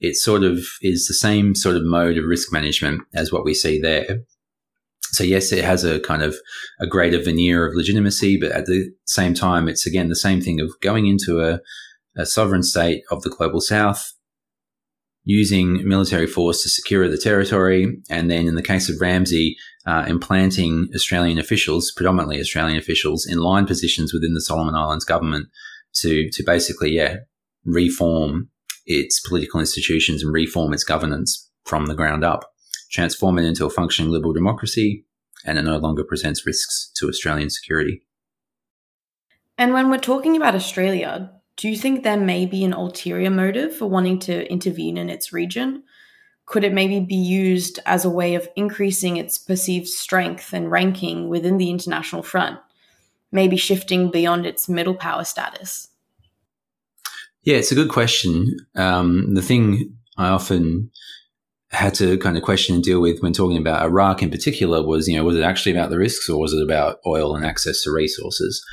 it 0.00 0.16
sort 0.16 0.44
of 0.44 0.58
is 0.82 1.06
the 1.06 1.14
same 1.14 1.54
sort 1.54 1.76
of 1.76 1.84
mode 1.84 2.18
of 2.18 2.24
risk 2.24 2.52
management 2.52 3.02
as 3.14 3.32
what 3.32 3.44
we 3.44 3.54
see 3.54 3.80
there. 3.80 4.20
So 5.10 5.24
yes, 5.24 5.52
it 5.52 5.64
has 5.64 5.84
a 5.84 6.00
kind 6.00 6.22
of 6.22 6.36
a 6.80 6.86
greater 6.86 7.20
veneer 7.20 7.66
of 7.66 7.74
legitimacy, 7.74 8.38
but 8.38 8.52
at 8.52 8.66
the 8.66 8.90
same 9.06 9.34
time, 9.34 9.68
it's 9.68 9.86
again 9.86 10.08
the 10.08 10.16
same 10.16 10.40
thing 10.40 10.60
of 10.60 10.70
going 10.82 11.06
into 11.06 11.40
a, 11.40 11.60
a 12.16 12.26
sovereign 12.26 12.62
state 12.62 13.02
of 13.10 13.22
the 13.22 13.30
global 13.30 13.60
south, 13.60 14.12
using 15.28 15.86
military 15.86 16.26
force 16.26 16.62
to 16.62 16.70
secure 16.70 17.06
the 17.06 17.18
territory, 17.18 18.00
and 18.08 18.30
then 18.30 18.46
in 18.46 18.54
the 18.54 18.62
case 18.62 18.88
of 18.88 18.96
RAMSI, 18.96 19.56
uh, 19.86 20.06
implanting 20.08 20.88
Australian 20.94 21.38
officials, 21.38 21.92
predominantly 21.94 22.40
Australian 22.40 22.78
officials, 22.78 23.26
in 23.26 23.36
line 23.36 23.66
positions 23.66 24.14
within 24.14 24.32
the 24.32 24.40
Solomon 24.40 24.74
Islands 24.74 25.04
government 25.04 25.48
to 25.96 26.30
to 26.30 26.42
basically, 26.42 26.92
yeah, 26.92 27.16
reform 27.66 28.48
its 28.86 29.20
political 29.20 29.60
institutions 29.60 30.22
and 30.22 30.32
reform 30.32 30.72
its 30.72 30.82
governance 30.82 31.50
from 31.66 31.86
the 31.86 31.94
ground 31.94 32.24
up, 32.24 32.50
transform 32.90 33.38
it 33.38 33.44
into 33.44 33.66
a 33.66 33.70
functioning 33.70 34.10
liberal 34.10 34.32
democracy, 34.32 35.04
and 35.44 35.58
it 35.58 35.62
no 35.62 35.76
longer 35.76 36.04
presents 36.04 36.46
risks 36.46 36.90
to 36.96 37.06
Australian 37.06 37.50
security. 37.50 38.00
And 39.58 39.74
when 39.74 39.90
we're 39.90 39.98
talking 39.98 40.36
about 40.36 40.54
Australia, 40.54 41.37
do 41.58 41.68
you 41.68 41.76
think 41.76 42.02
there 42.02 42.16
may 42.16 42.46
be 42.46 42.64
an 42.64 42.72
ulterior 42.72 43.28
motive 43.28 43.76
for 43.76 43.86
wanting 43.86 44.18
to 44.20 44.50
intervene 44.50 44.96
in 44.96 45.10
its 45.10 45.30
region? 45.30 45.82
could 46.48 46.64
it 46.64 46.72
maybe 46.72 46.98
be 46.98 47.14
used 47.14 47.78
as 47.84 48.04
a 48.04 48.10
way 48.10 48.34
of 48.34 48.48
increasing 48.56 49.18
its 49.18 49.36
perceived 49.36 49.86
strength 49.86 50.54
and 50.54 50.70
ranking 50.70 51.28
within 51.28 51.58
the 51.58 51.68
international 51.68 52.22
front, 52.22 52.58
maybe 53.30 53.56
shifting 53.56 54.10
beyond 54.10 54.46
its 54.46 54.68
middle 54.68 54.94
power 54.94 55.24
status? 55.24 55.88
Yeah, 57.42 57.58
it's 57.58 57.70
a 57.70 57.74
good 57.74 57.90
question. 57.90 58.56
Um, 58.74 59.34
the 59.34 59.42
thing 59.42 59.94
I 60.16 60.28
often 60.28 60.90
had 61.70 61.92
to 61.94 62.16
kind 62.16 62.38
of 62.38 62.42
question 62.42 62.74
and 62.74 62.84
deal 62.84 63.00
with 63.00 63.20
when 63.20 63.34
talking 63.34 63.58
about 63.58 63.82
Iraq 63.82 64.22
in 64.22 64.30
particular 64.30 64.82
was, 64.82 65.06
you 65.06 65.16
know, 65.16 65.24
was 65.24 65.36
it 65.36 65.42
actually 65.42 65.72
about 65.72 65.90
the 65.90 65.98
risks 65.98 66.30
or 66.30 66.40
was 66.40 66.54
it 66.54 66.62
about 66.62 66.96
oil 67.06 67.36
and 67.36 67.44
access 67.44 67.82
to 67.82 67.92
resources? 67.92 68.64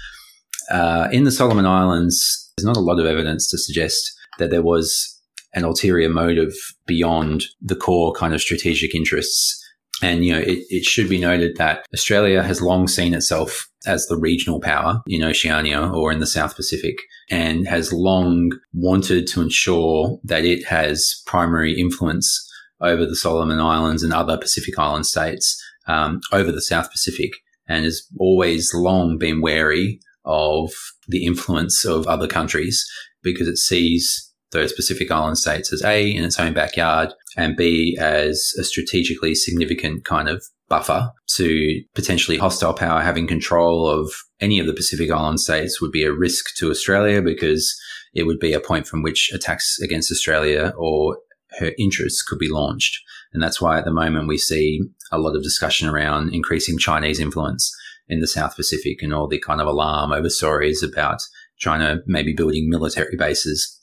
Uh, 0.71 1.09
in 1.11 1.25
the 1.25 1.31
Solomon 1.31 1.65
Islands, 1.65 2.44
there's 2.55 2.65
not 2.65 2.77
a 2.77 2.81
lot 2.81 2.99
of 2.99 3.05
evidence 3.05 3.49
to 3.49 3.57
suggest 3.57 4.13
that 4.39 4.49
there 4.49 4.61
was 4.61 5.11
an 5.53 5.63
ulterior 5.63 6.09
motive 6.09 6.53
beyond 6.85 7.45
the 7.61 7.75
core 7.75 8.13
kind 8.13 8.33
of 8.33 8.41
strategic 8.41 8.93
interests. 8.93 9.61
And, 10.01 10.25
you 10.25 10.33
know, 10.33 10.39
it, 10.39 10.59
it 10.69 10.83
should 10.83 11.09
be 11.09 11.19
noted 11.19 11.55
that 11.57 11.85
Australia 11.93 12.43
has 12.43 12.61
long 12.61 12.87
seen 12.87 13.13
itself 13.13 13.69
as 13.85 14.05
the 14.07 14.17
regional 14.17 14.59
power 14.59 15.01
in 15.07 15.23
Oceania 15.23 15.89
or 15.89 16.11
in 16.11 16.19
the 16.19 16.27
South 16.27 16.55
Pacific 16.55 16.97
and 17.29 17.67
has 17.67 17.93
long 17.93 18.51
wanted 18.73 19.27
to 19.27 19.41
ensure 19.41 20.19
that 20.23 20.43
it 20.43 20.65
has 20.65 21.21
primary 21.25 21.73
influence 21.79 22.51
over 22.81 23.05
the 23.05 23.15
Solomon 23.15 23.59
Islands 23.59 24.03
and 24.03 24.11
other 24.11 24.37
Pacific 24.37 24.77
Island 24.77 25.05
states 25.05 25.61
um, 25.87 26.19
over 26.33 26.51
the 26.51 26.61
South 26.61 26.91
Pacific 26.91 27.31
and 27.67 27.85
has 27.85 28.05
always 28.19 28.73
long 28.73 29.17
been 29.17 29.39
wary 29.39 29.99
of 30.25 30.71
the 31.07 31.25
influence 31.25 31.85
of 31.85 32.07
other 32.07 32.27
countries 32.27 32.85
because 33.23 33.47
it 33.47 33.57
sees 33.57 34.31
those 34.51 34.73
Pacific 34.73 35.11
Island 35.11 35.37
states 35.37 35.73
as 35.73 35.83
A, 35.83 36.09
in 36.09 36.23
its 36.23 36.39
own 36.39 36.53
backyard, 36.53 37.13
and 37.35 37.57
B, 37.57 37.97
as 37.99 38.53
a 38.57 38.63
strategically 38.63 39.35
significant 39.35 40.05
kind 40.05 40.29
of 40.29 40.43
buffer 40.69 41.11
to 41.35 41.81
potentially 41.93 42.37
hostile 42.37 42.73
power 42.73 43.01
having 43.01 43.27
control 43.27 43.87
of 43.87 44.11
any 44.39 44.59
of 44.59 44.65
the 44.65 44.73
Pacific 44.73 45.11
Island 45.11 45.39
states 45.39 45.81
would 45.81 45.91
be 45.91 46.03
a 46.03 46.13
risk 46.13 46.55
to 46.57 46.69
Australia 46.69 47.21
because 47.21 47.77
it 48.13 48.23
would 48.23 48.39
be 48.39 48.53
a 48.53 48.59
point 48.59 48.87
from 48.87 49.03
which 49.03 49.31
attacks 49.33 49.77
against 49.79 50.11
Australia 50.11 50.73
or 50.77 51.17
her 51.59 51.71
interests 51.77 52.23
could 52.23 52.39
be 52.39 52.49
launched. 52.49 52.99
And 53.33 53.43
that's 53.43 53.61
why 53.61 53.77
at 53.77 53.85
the 53.85 53.91
moment 53.91 54.27
we 54.27 54.37
see 54.37 54.81
a 55.11 55.19
lot 55.19 55.35
of 55.35 55.43
discussion 55.43 55.87
around 55.87 56.33
increasing 56.33 56.77
Chinese 56.77 57.19
influence 57.19 57.75
in 58.07 58.19
the 58.19 58.27
South 58.27 58.55
Pacific 58.55 59.01
and 59.01 59.13
all 59.13 59.27
the 59.27 59.39
kind 59.39 59.61
of 59.61 59.67
alarm 59.67 60.11
over 60.11 60.29
stories 60.29 60.83
about 60.83 61.21
China 61.57 62.01
maybe 62.05 62.33
building 62.33 62.69
military 62.69 63.15
bases 63.17 63.81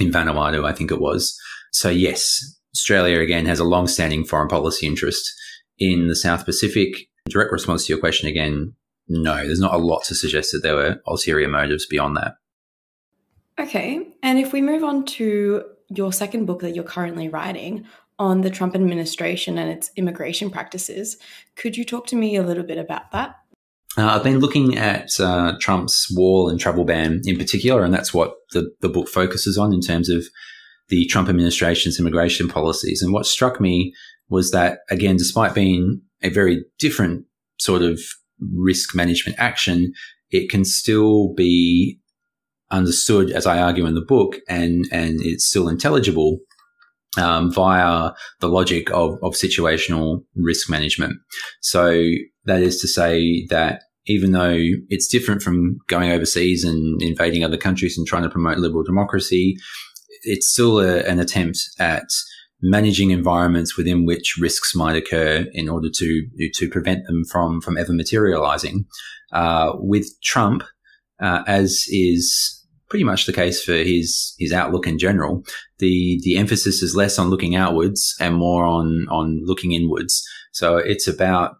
in 0.00 0.10
Vanuatu, 0.10 0.64
I 0.64 0.72
think 0.72 0.90
it 0.90 1.00
was. 1.00 1.38
So 1.72 1.88
yes, 1.88 2.40
Australia 2.74 3.20
again 3.20 3.46
has 3.46 3.60
a 3.60 3.64
long-standing 3.64 4.24
foreign 4.24 4.48
policy 4.48 4.86
interest 4.86 5.32
in 5.78 6.08
the 6.08 6.16
South 6.16 6.44
Pacific. 6.44 6.94
Direct 7.28 7.52
response 7.52 7.86
to 7.86 7.92
your 7.92 8.00
question 8.00 8.28
again, 8.28 8.74
no, 9.08 9.36
there's 9.36 9.60
not 9.60 9.74
a 9.74 9.78
lot 9.78 10.04
to 10.04 10.14
suggest 10.14 10.52
that 10.52 10.62
there 10.62 10.74
were 10.74 11.00
ulterior 11.06 11.48
motives 11.48 11.86
beyond 11.86 12.16
that. 12.16 12.34
Okay, 13.58 14.08
and 14.22 14.38
if 14.38 14.52
we 14.52 14.60
move 14.60 14.82
on 14.82 15.04
to 15.04 15.64
your 15.88 16.12
second 16.12 16.46
book 16.46 16.60
that 16.60 16.74
you're 16.74 16.84
currently 16.84 17.28
writing 17.28 17.86
on 18.18 18.40
the 18.40 18.50
Trump 18.50 18.74
administration 18.74 19.58
and 19.58 19.70
its 19.70 19.90
immigration 19.96 20.50
practices, 20.50 21.18
could 21.56 21.76
you 21.76 21.84
talk 21.84 22.06
to 22.08 22.16
me 22.16 22.36
a 22.36 22.42
little 22.42 22.64
bit 22.64 22.78
about 22.78 23.12
that? 23.12 23.36
Uh, 23.96 24.06
I've 24.06 24.24
been 24.24 24.40
looking 24.40 24.76
at 24.76 25.08
uh, 25.20 25.54
Trump's 25.60 26.08
wall 26.14 26.48
and 26.48 26.58
travel 26.58 26.84
ban 26.84 27.20
in 27.24 27.38
particular, 27.38 27.84
and 27.84 27.94
that's 27.94 28.12
what 28.12 28.34
the, 28.52 28.70
the 28.80 28.88
book 28.88 29.08
focuses 29.08 29.56
on 29.56 29.72
in 29.72 29.80
terms 29.80 30.08
of 30.08 30.24
the 30.88 31.06
Trump 31.06 31.28
administration's 31.28 31.98
immigration 32.00 32.48
policies. 32.48 33.02
And 33.02 33.12
what 33.12 33.26
struck 33.26 33.60
me 33.60 33.94
was 34.28 34.50
that, 34.50 34.80
again, 34.90 35.16
despite 35.16 35.54
being 35.54 36.02
a 36.22 36.28
very 36.28 36.64
different 36.78 37.24
sort 37.58 37.82
of 37.82 38.00
risk 38.52 38.94
management 38.94 39.38
action, 39.38 39.92
it 40.30 40.50
can 40.50 40.64
still 40.64 41.32
be 41.34 42.00
understood, 42.70 43.30
as 43.30 43.46
I 43.46 43.60
argue 43.60 43.86
in 43.86 43.94
the 43.94 44.00
book, 44.00 44.36
and, 44.48 44.86
and 44.90 45.20
it's 45.22 45.46
still 45.46 45.68
intelligible 45.68 46.40
um, 47.16 47.52
via 47.52 48.10
the 48.40 48.48
logic 48.48 48.90
of, 48.90 49.18
of 49.22 49.34
situational 49.34 50.24
risk 50.36 50.70
management. 50.70 51.14
So 51.60 52.02
that 52.44 52.62
is 52.62 52.80
to 52.80 52.88
say 52.88 53.46
that 53.50 53.82
even 54.06 54.32
though 54.32 54.58
it's 54.88 55.08
different 55.08 55.42
from 55.42 55.78
going 55.88 56.10
overseas 56.10 56.64
and 56.64 57.00
invading 57.00 57.44
other 57.44 57.56
countries 57.56 57.96
and 57.96 58.06
trying 58.06 58.22
to 58.22 58.28
promote 58.28 58.58
liberal 58.58 58.82
democracy, 58.82 59.56
it's 60.22 60.48
still 60.48 60.78
a, 60.78 60.98
an 61.04 61.18
attempt 61.20 61.58
at 61.78 62.04
managing 62.62 63.10
environments 63.10 63.76
within 63.76 64.06
which 64.06 64.36
risks 64.40 64.74
might 64.74 64.96
occur 64.96 65.46
in 65.52 65.68
order 65.68 65.88
to 65.92 66.26
to 66.54 66.68
prevent 66.68 67.06
them 67.06 67.22
from 67.30 67.60
from 67.60 67.76
ever 67.76 67.92
materializing. 67.92 68.86
Uh, 69.32 69.72
with 69.76 70.08
Trump, 70.22 70.62
uh, 71.20 71.42
as 71.46 71.84
is 71.88 72.53
pretty 72.94 73.02
much 73.02 73.26
the 73.26 73.32
case 73.32 73.60
for 73.60 73.72
his 73.72 74.36
his 74.38 74.52
outlook 74.52 74.86
in 74.86 75.00
general, 75.00 75.42
the 75.80 76.20
the 76.22 76.36
emphasis 76.36 76.80
is 76.80 76.94
less 76.94 77.18
on 77.18 77.28
looking 77.28 77.56
outwards 77.56 78.14
and 78.20 78.36
more 78.36 78.64
on 78.64 79.08
on 79.10 79.40
looking 79.44 79.72
inwards. 79.72 80.24
So 80.52 80.76
it's 80.76 81.08
about 81.08 81.56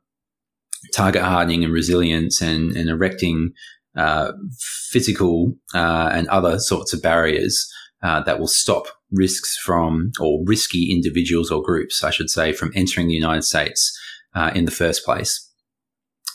target 0.93 1.23
hardening 1.23 1.65
and 1.65 1.73
resilience 1.73 2.41
and, 2.41 2.77
and 2.77 2.89
erecting 2.89 3.51
uh, 3.97 4.31
physical 4.93 5.57
uh, 5.75 6.11
and 6.13 6.29
other 6.29 6.61
sorts 6.61 6.93
of 6.93 7.03
barriers 7.03 7.69
uh, 8.05 8.21
that 8.23 8.39
will 8.39 8.47
stop 8.47 8.85
risks 9.11 9.59
from, 9.65 10.13
or 10.21 10.45
risky 10.47 10.93
individuals 10.93 11.51
or 11.51 11.65
groups, 11.65 12.05
I 12.05 12.11
should 12.11 12.31
say, 12.31 12.53
from 12.53 12.71
entering 12.77 13.09
the 13.09 13.15
United 13.15 13.43
States 13.43 13.99
uh, 14.37 14.53
in 14.55 14.67
the 14.67 14.71
first 14.71 15.05
place. 15.05 15.51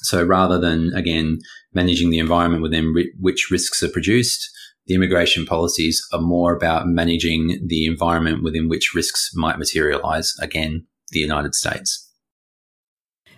So 0.01 0.25
rather 0.25 0.59
than, 0.59 0.91
again, 0.93 1.39
managing 1.73 2.09
the 2.09 2.19
environment 2.19 2.63
within 2.63 2.93
which 3.17 3.49
risks 3.49 3.81
are 3.81 3.89
produced, 3.89 4.49
the 4.89 4.95
immigration 4.95 5.45
policies 5.45 6.05
are 6.11 6.19
more 6.19 6.51
about 6.51 6.87
managing 6.87 7.63
the 7.67 7.85
environment 7.85 8.41
within 8.43 8.67
which 8.67 8.95
risks 8.95 9.29
might 9.35 9.59
materialize, 9.59 10.33
again, 10.41 10.87
the 11.11 11.19
United 11.19 11.53
States. 11.53 12.11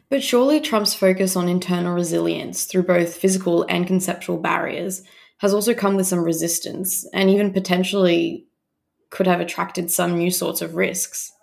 But 0.10 0.24
surely 0.24 0.62
Trump's 0.62 0.94
focus 0.94 1.36
on 1.36 1.50
internal 1.50 1.94
resilience 1.94 2.64
through 2.64 2.84
both 2.84 3.18
physical 3.18 3.66
and 3.68 3.86
conceptual 3.86 4.38
barriers 4.38 5.04
has 5.40 5.54
also 5.54 5.74
come 5.74 5.98
with 5.98 6.08
some 6.08 6.24
resistance 6.24 7.06
and 7.14 7.30
even 7.30 7.52
potentially 7.52 8.48
could 9.10 9.28
have 9.28 9.42
attracted 9.42 9.92
some 9.92 10.18
new 10.18 10.32
sorts 10.32 10.62
of 10.62 10.76
risks. 10.76 11.34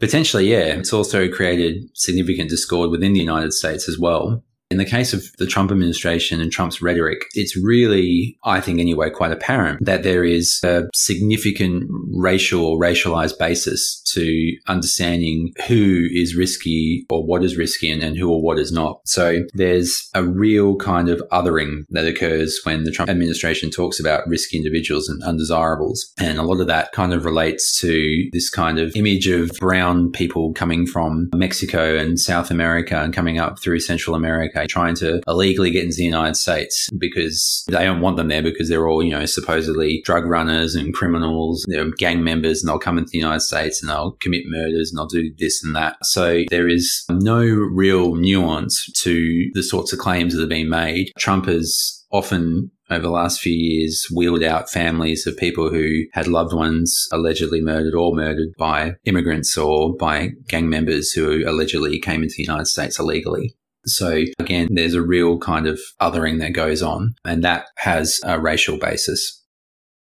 Potentially, 0.00 0.50
yeah. 0.50 0.76
It's 0.78 0.94
also 0.94 1.28
created 1.28 1.90
significant 1.92 2.48
discord 2.48 2.90
within 2.90 3.12
the 3.12 3.20
United 3.20 3.52
States 3.52 3.86
as 3.86 3.98
well. 3.98 4.42
In 4.68 4.78
the 4.78 4.84
case 4.84 5.12
of 5.12 5.22
the 5.38 5.46
Trump 5.46 5.70
administration 5.70 6.40
and 6.40 6.50
Trump's 6.50 6.82
rhetoric, 6.82 7.18
it's 7.34 7.56
really, 7.56 8.36
I 8.42 8.60
think 8.60 8.80
anyway, 8.80 9.10
quite 9.10 9.30
apparent 9.30 9.78
that 9.84 10.02
there 10.02 10.24
is 10.24 10.58
a 10.64 10.88
significant 10.92 11.84
racial 12.12 12.66
or 12.66 12.78
racialized 12.78 13.38
basis 13.38 14.02
to 14.14 14.56
understanding 14.66 15.52
who 15.68 16.08
is 16.12 16.34
risky 16.34 17.06
or 17.10 17.24
what 17.24 17.44
is 17.44 17.56
risky 17.56 17.88
and, 17.88 18.02
and 18.02 18.16
who 18.16 18.28
or 18.28 18.42
what 18.42 18.58
is 18.58 18.72
not. 18.72 19.00
So 19.04 19.44
there's 19.54 20.10
a 20.14 20.24
real 20.24 20.74
kind 20.76 21.08
of 21.08 21.22
othering 21.30 21.84
that 21.90 22.06
occurs 22.06 22.58
when 22.64 22.82
the 22.82 22.90
Trump 22.90 23.08
administration 23.08 23.70
talks 23.70 24.00
about 24.00 24.26
risky 24.26 24.56
individuals 24.56 25.08
and 25.08 25.22
undesirables. 25.22 26.12
And 26.18 26.38
a 26.38 26.42
lot 26.42 26.60
of 26.60 26.66
that 26.66 26.90
kind 26.90 27.12
of 27.12 27.24
relates 27.24 27.78
to 27.82 28.28
this 28.32 28.50
kind 28.50 28.80
of 28.80 28.96
image 28.96 29.28
of 29.28 29.50
brown 29.60 30.10
people 30.10 30.52
coming 30.54 30.86
from 30.86 31.30
Mexico 31.34 31.96
and 31.96 32.18
South 32.18 32.50
America 32.50 32.96
and 32.96 33.14
coming 33.14 33.38
up 33.38 33.60
through 33.60 33.78
Central 33.78 34.16
America 34.16 34.55
okay, 34.56 34.66
trying 34.66 34.94
to 34.96 35.20
illegally 35.26 35.70
get 35.70 35.84
into 35.84 35.96
the 35.96 36.04
United 36.04 36.36
States 36.36 36.88
because 36.98 37.64
they 37.68 37.84
don't 37.84 38.00
want 38.00 38.16
them 38.16 38.28
there 38.28 38.42
because 38.42 38.68
they're 38.68 38.88
all, 38.88 39.02
you 39.02 39.10
know, 39.10 39.26
supposedly 39.26 40.02
drug 40.04 40.26
runners 40.26 40.74
and 40.74 40.94
criminals, 40.94 41.64
they're 41.68 41.90
gang 41.90 42.24
members 42.24 42.62
and 42.62 42.68
they'll 42.68 42.78
come 42.78 42.98
into 42.98 43.10
the 43.10 43.18
United 43.18 43.40
States 43.40 43.82
and 43.82 43.90
they'll 43.90 44.12
commit 44.20 44.44
murders 44.46 44.90
and 44.90 44.98
they'll 44.98 45.06
do 45.06 45.32
this 45.38 45.62
and 45.64 45.74
that. 45.76 45.96
So 46.02 46.44
there 46.50 46.68
is 46.68 47.04
no 47.10 47.40
real 47.40 48.14
nuance 48.14 48.90
to 49.02 49.50
the 49.54 49.62
sorts 49.62 49.92
of 49.92 49.98
claims 49.98 50.34
that 50.34 50.42
are 50.42 50.48
being 50.48 50.68
made. 50.68 51.10
Trump 51.18 51.46
has 51.46 52.04
often 52.12 52.70
over 52.88 53.02
the 53.02 53.10
last 53.10 53.40
few 53.40 53.52
years 53.52 54.06
wheeled 54.14 54.44
out 54.44 54.70
families 54.70 55.26
of 55.26 55.36
people 55.36 55.70
who 55.70 56.04
had 56.12 56.28
loved 56.28 56.52
ones 56.52 57.08
allegedly 57.12 57.60
murdered 57.60 57.94
or 57.94 58.14
murdered 58.14 58.50
by 58.56 58.94
immigrants 59.04 59.58
or 59.58 59.94
by 59.96 60.30
gang 60.46 60.68
members 60.68 61.10
who 61.10 61.42
allegedly 61.48 61.98
came 61.98 62.22
into 62.22 62.34
the 62.36 62.44
United 62.44 62.66
States 62.66 62.98
illegally. 62.98 63.56
So 63.86 64.24
again, 64.38 64.68
there's 64.70 64.94
a 64.94 65.02
real 65.02 65.38
kind 65.38 65.66
of 65.66 65.80
othering 66.00 66.40
that 66.40 66.52
goes 66.52 66.82
on 66.82 67.14
and 67.24 67.42
that 67.44 67.66
has 67.76 68.20
a 68.24 68.40
racial 68.40 68.78
basis. 68.78 69.42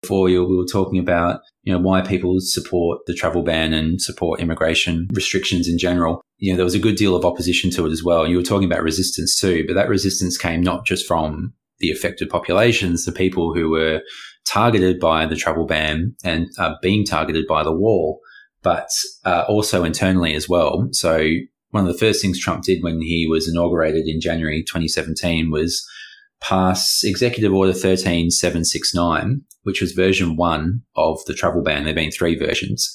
Before 0.03 0.29
you, 0.29 0.45
we 0.45 0.57
were 0.57 0.65
talking 0.65 0.99
about, 0.99 1.41
you 1.63 1.73
know, 1.73 1.79
why 1.79 2.01
people 2.01 2.37
support 2.41 3.01
the 3.07 3.15
travel 3.15 3.43
ban 3.43 3.73
and 3.73 4.01
support 4.01 4.41
immigration 4.41 5.09
restrictions 5.13 5.69
in 5.69 5.79
general. 5.79 6.23
You 6.39 6.53
know, 6.53 6.57
there 6.57 6.65
was 6.65 6.75
a 6.75 6.79
good 6.79 6.97
deal 6.97 7.15
of 7.15 7.25
opposition 7.25 7.71
to 7.73 7.87
it 7.87 7.91
as 7.91 8.03
well. 8.03 8.27
You 8.27 8.39
were 8.39 8.43
talking 8.43 8.71
about 8.71 8.83
resistance 8.83 9.39
too, 9.39 9.65
but 9.67 9.75
that 9.75 9.89
resistance 9.89 10.39
came 10.39 10.63
not 10.63 10.87
just 10.87 11.07
from 11.07 11.53
the 11.81 11.91
affected 11.91 12.31
populations, 12.31 13.05
the 13.05 13.13
people 13.13 13.55
who 13.55 13.71
were 13.71 14.01
targeted 14.47 14.99
by 15.01 15.27
the 15.27 15.37
travel 15.37 15.67
ban 15.67 16.15
and 16.25 16.49
are 16.59 16.79
being 16.83 17.05
targeted 17.05 17.47
by 17.47 17.63
the 17.63 17.73
wall, 17.73 18.21
but 18.63 18.89
uh, 19.25 19.45
also 19.49 19.85
internally 19.85 20.35
as 20.35 20.49
well. 20.49 20.89
So 20.93 21.27
one 21.71 21.87
of 21.87 21.93
the 21.93 21.99
first 21.99 22.21
things 22.21 22.39
Trump 22.39 22.65
did 22.65 22.83
when 22.83 23.01
he 23.01 23.27
was 23.29 23.49
inaugurated 23.49 24.07
in 24.07 24.21
January 24.21 24.63
2017 24.63 25.51
was 25.51 25.87
pass 26.41 27.03
Executive 27.05 27.53
Order 27.53 27.73
13769, 27.73 29.43
which 29.63 29.81
was 29.81 29.93
version 29.93 30.37
one 30.37 30.83
of 30.97 31.19
the 31.27 31.35
travel 31.35 31.63
ban. 31.63 31.85
There 31.85 31.89
have 31.89 31.97
been 31.97 32.11
three 32.11 32.37
versions. 32.37 32.95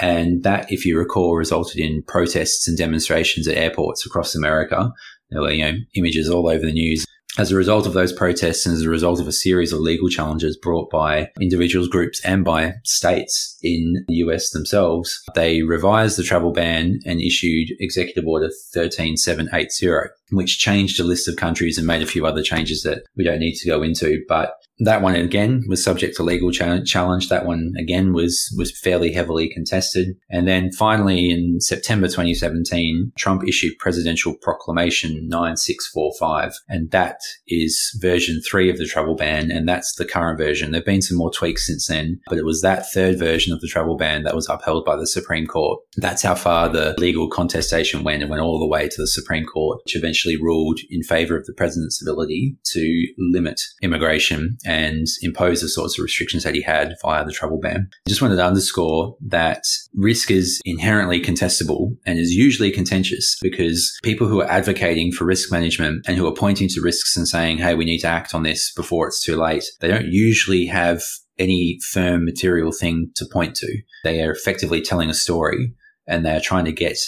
And 0.00 0.42
that, 0.44 0.70
if 0.72 0.86
you 0.86 0.98
recall, 0.98 1.36
resulted 1.36 1.78
in 1.78 2.02
protests 2.02 2.66
and 2.66 2.76
demonstrations 2.76 3.46
at 3.46 3.56
airports 3.56 4.06
across 4.06 4.34
America. 4.34 4.92
There 5.30 5.42
were, 5.42 5.52
you 5.52 5.64
know, 5.64 5.78
images 5.94 6.28
all 6.28 6.48
over 6.48 6.64
the 6.64 6.72
news 6.72 7.06
as 7.38 7.52
a 7.52 7.56
result 7.56 7.86
of 7.86 7.92
those 7.92 8.12
protests 8.12 8.66
and 8.66 8.74
as 8.74 8.82
a 8.82 8.90
result 8.90 9.20
of 9.20 9.28
a 9.28 9.32
series 9.32 9.72
of 9.72 9.80
legal 9.80 10.08
challenges 10.08 10.56
brought 10.56 10.90
by 10.90 11.30
individuals, 11.40 11.88
groups, 11.88 12.20
and 12.24 12.44
by 12.44 12.74
states 12.84 13.56
in 13.62 14.04
the 14.08 14.14
US 14.16 14.50
themselves, 14.50 15.22
they 15.34 15.62
revised 15.62 16.18
the 16.18 16.22
travel 16.22 16.52
ban 16.52 16.98
and 17.06 17.20
issued 17.20 17.68
Executive 17.78 18.26
Order 18.26 18.50
13780, 18.72 20.12
which 20.32 20.58
changed 20.58 20.98
a 20.98 21.04
list 21.04 21.28
of 21.28 21.36
countries 21.36 21.78
and 21.78 21.86
made 21.86 22.02
a 22.02 22.06
few 22.06 22.26
other 22.26 22.42
changes 22.42 22.82
that 22.82 23.04
we 23.16 23.24
don't 23.24 23.40
need 23.40 23.54
to 23.56 23.68
go 23.68 23.82
into. 23.82 24.24
But 24.28 24.54
that 24.80 25.02
one 25.02 25.14
again 25.14 25.64
was 25.68 25.84
subject 25.84 26.16
to 26.16 26.22
legal 26.22 26.50
challenge. 26.50 27.28
That 27.28 27.46
one 27.46 27.74
again 27.78 28.12
was 28.12 28.52
was 28.56 28.76
fairly 28.78 29.12
heavily 29.12 29.48
contested. 29.48 30.16
And 30.30 30.48
then 30.48 30.72
finally, 30.72 31.30
in 31.30 31.60
September 31.60 32.08
2017, 32.08 33.12
Trump 33.18 33.46
issued 33.46 33.78
Presidential 33.78 34.34
Proclamation 34.40 35.28
9645, 35.28 36.52
and 36.68 36.90
that 36.90 37.20
is 37.46 37.96
version 38.00 38.40
three 38.40 38.70
of 38.70 38.78
the 38.78 38.86
travel 38.86 39.14
ban, 39.14 39.50
and 39.50 39.68
that's 39.68 39.94
the 39.96 40.06
current 40.06 40.38
version. 40.38 40.72
There've 40.72 40.84
been 40.84 41.02
some 41.02 41.18
more 41.18 41.30
tweaks 41.30 41.66
since 41.66 41.86
then, 41.86 42.20
but 42.28 42.38
it 42.38 42.44
was 42.44 42.62
that 42.62 42.90
third 42.90 43.18
version 43.18 43.52
of 43.52 43.60
the 43.60 43.68
travel 43.68 43.96
ban 43.96 44.22
that 44.22 44.34
was 44.34 44.48
upheld 44.48 44.84
by 44.84 44.96
the 44.96 45.06
Supreme 45.06 45.46
Court. 45.46 45.80
That's 45.96 46.22
how 46.22 46.34
far 46.34 46.68
the 46.68 46.94
legal 46.98 47.28
contestation 47.28 48.02
went. 48.02 48.22
It 48.22 48.28
went 48.28 48.42
all 48.42 48.58
the 48.58 48.66
way 48.66 48.88
to 48.88 48.96
the 48.96 49.06
Supreme 49.06 49.44
Court, 49.44 49.80
which 49.84 49.96
eventually 49.96 50.36
ruled 50.36 50.80
in 50.88 51.02
favor 51.02 51.36
of 51.36 51.44
the 51.46 51.52
president's 51.52 52.00
ability 52.00 52.56
to 52.72 53.06
limit 53.18 53.60
immigration 53.82 54.56
and 54.70 55.08
impose 55.22 55.60
the 55.60 55.68
sorts 55.68 55.98
of 55.98 56.02
restrictions 56.04 56.44
that 56.44 56.54
he 56.54 56.62
had 56.62 56.94
via 57.02 57.24
the 57.24 57.32
travel 57.32 57.58
ban. 57.58 57.88
I 58.06 58.08
just 58.08 58.22
wanted 58.22 58.36
to 58.36 58.44
underscore 58.44 59.16
that 59.26 59.64
risk 59.94 60.30
is 60.30 60.60
inherently 60.64 61.20
contestable 61.20 61.96
and 62.06 62.20
is 62.20 62.30
usually 62.30 62.70
contentious 62.70 63.36
because 63.42 63.98
people 64.04 64.28
who 64.28 64.40
are 64.40 64.48
advocating 64.48 65.10
for 65.10 65.24
risk 65.24 65.50
management 65.50 66.04
and 66.06 66.16
who 66.16 66.26
are 66.28 66.34
pointing 66.34 66.68
to 66.68 66.80
risks 66.80 67.16
and 67.16 67.26
saying, 67.26 67.58
hey, 67.58 67.74
we 67.74 67.84
need 67.84 67.98
to 67.98 68.06
act 68.06 68.32
on 68.32 68.44
this 68.44 68.72
before 68.72 69.08
it's 69.08 69.24
too 69.24 69.34
late, 69.34 69.64
they 69.80 69.88
don't 69.88 70.06
usually 70.06 70.66
have 70.66 71.02
any 71.36 71.78
firm 71.90 72.24
material 72.24 72.70
thing 72.70 73.10
to 73.16 73.26
point 73.32 73.56
to. 73.56 73.82
They 74.04 74.22
are 74.22 74.30
effectively 74.30 74.82
telling 74.82 75.10
a 75.10 75.14
story 75.14 75.74
and 76.06 76.24
they're 76.24 76.40
trying 76.40 76.66
to 76.66 76.72
get 76.72 76.98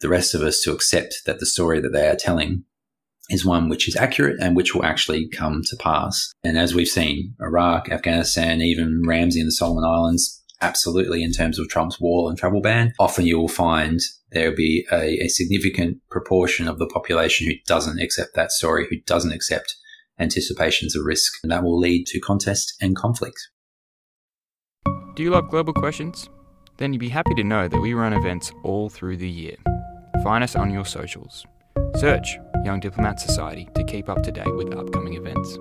the 0.00 0.10
rest 0.10 0.34
of 0.34 0.42
us 0.42 0.60
to 0.62 0.72
accept 0.72 1.22
that 1.24 1.40
the 1.40 1.46
story 1.46 1.80
that 1.80 1.92
they 1.94 2.06
are 2.06 2.16
telling 2.16 2.64
is 3.28 3.44
one 3.44 3.68
which 3.68 3.88
is 3.88 3.96
accurate 3.96 4.36
and 4.40 4.56
which 4.56 4.74
will 4.74 4.84
actually 4.84 5.28
come 5.28 5.62
to 5.64 5.76
pass. 5.76 6.32
And 6.42 6.58
as 6.58 6.74
we've 6.74 6.88
seen, 6.88 7.34
Iraq, 7.40 7.90
Afghanistan, 7.90 8.60
even 8.60 9.02
RAMSI 9.06 9.40
and 9.40 9.48
the 9.48 9.52
Solomon 9.52 9.84
Islands, 9.84 10.42
absolutely 10.60 11.22
in 11.22 11.32
terms 11.32 11.58
of 11.58 11.68
Trump's 11.68 12.00
wall 12.00 12.28
and 12.28 12.38
travel 12.38 12.60
ban, 12.60 12.92
often 12.98 13.26
you 13.26 13.38
will 13.38 13.48
find 13.48 14.00
there'll 14.32 14.56
be 14.56 14.86
a, 14.90 15.24
a 15.24 15.28
significant 15.28 15.98
proportion 16.10 16.68
of 16.68 16.78
the 16.78 16.86
population 16.86 17.46
who 17.46 17.54
doesn't 17.66 18.00
accept 18.00 18.34
that 18.34 18.50
story, 18.50 18.86
who 18.90 18.96
doesn't 19.06 19.32
accept 19.32 19.76
anticipations 20.18 20.96
of 20.96 21.04
risk. 21.04 21.32
And 21.42 21.52
that 21.52 21.62
will 21.62 21.78
lead 21.78 22.06
to 22.08 22.20
contest 22.20 22.74
and 22.80 22.96
conflict. 22.96 23.38
Do 25.14 25.22
you 25.22 25.30
love 25.30 25.48
global 25.48 25.72
questions? 25.72 26.28
Then 26.76 26.92
you'd 26.92 27.00
be 27.00 27.08
happy 27.08 27.34
to 27.34 27.44
know 27.44 27.68
that 27.68 27.80
we 27.80 27.92
run 27.92 28.12
events 28.12 28.52
all 28.62 28.88
through 28.88 29.16
the 29.16 29.28
year. 29.28 29.56
Find 30.22 30.44
us 30.44 30.56
on 30.56 30.70
your 30.70 30.84
socials. 30.84 31.44
Search 31.96 32.38
Young 32.68 32.80
Diplomat 32.80 33.18
Society 33.18 33.66
to 33.76 33.82
keep 33.82 34.10
up 34.10 34.22
to 34.24 34.30
date 34.30 34.54
with 34.54 34.76
upcoming 34.76 35.14
events. 35.14 35.56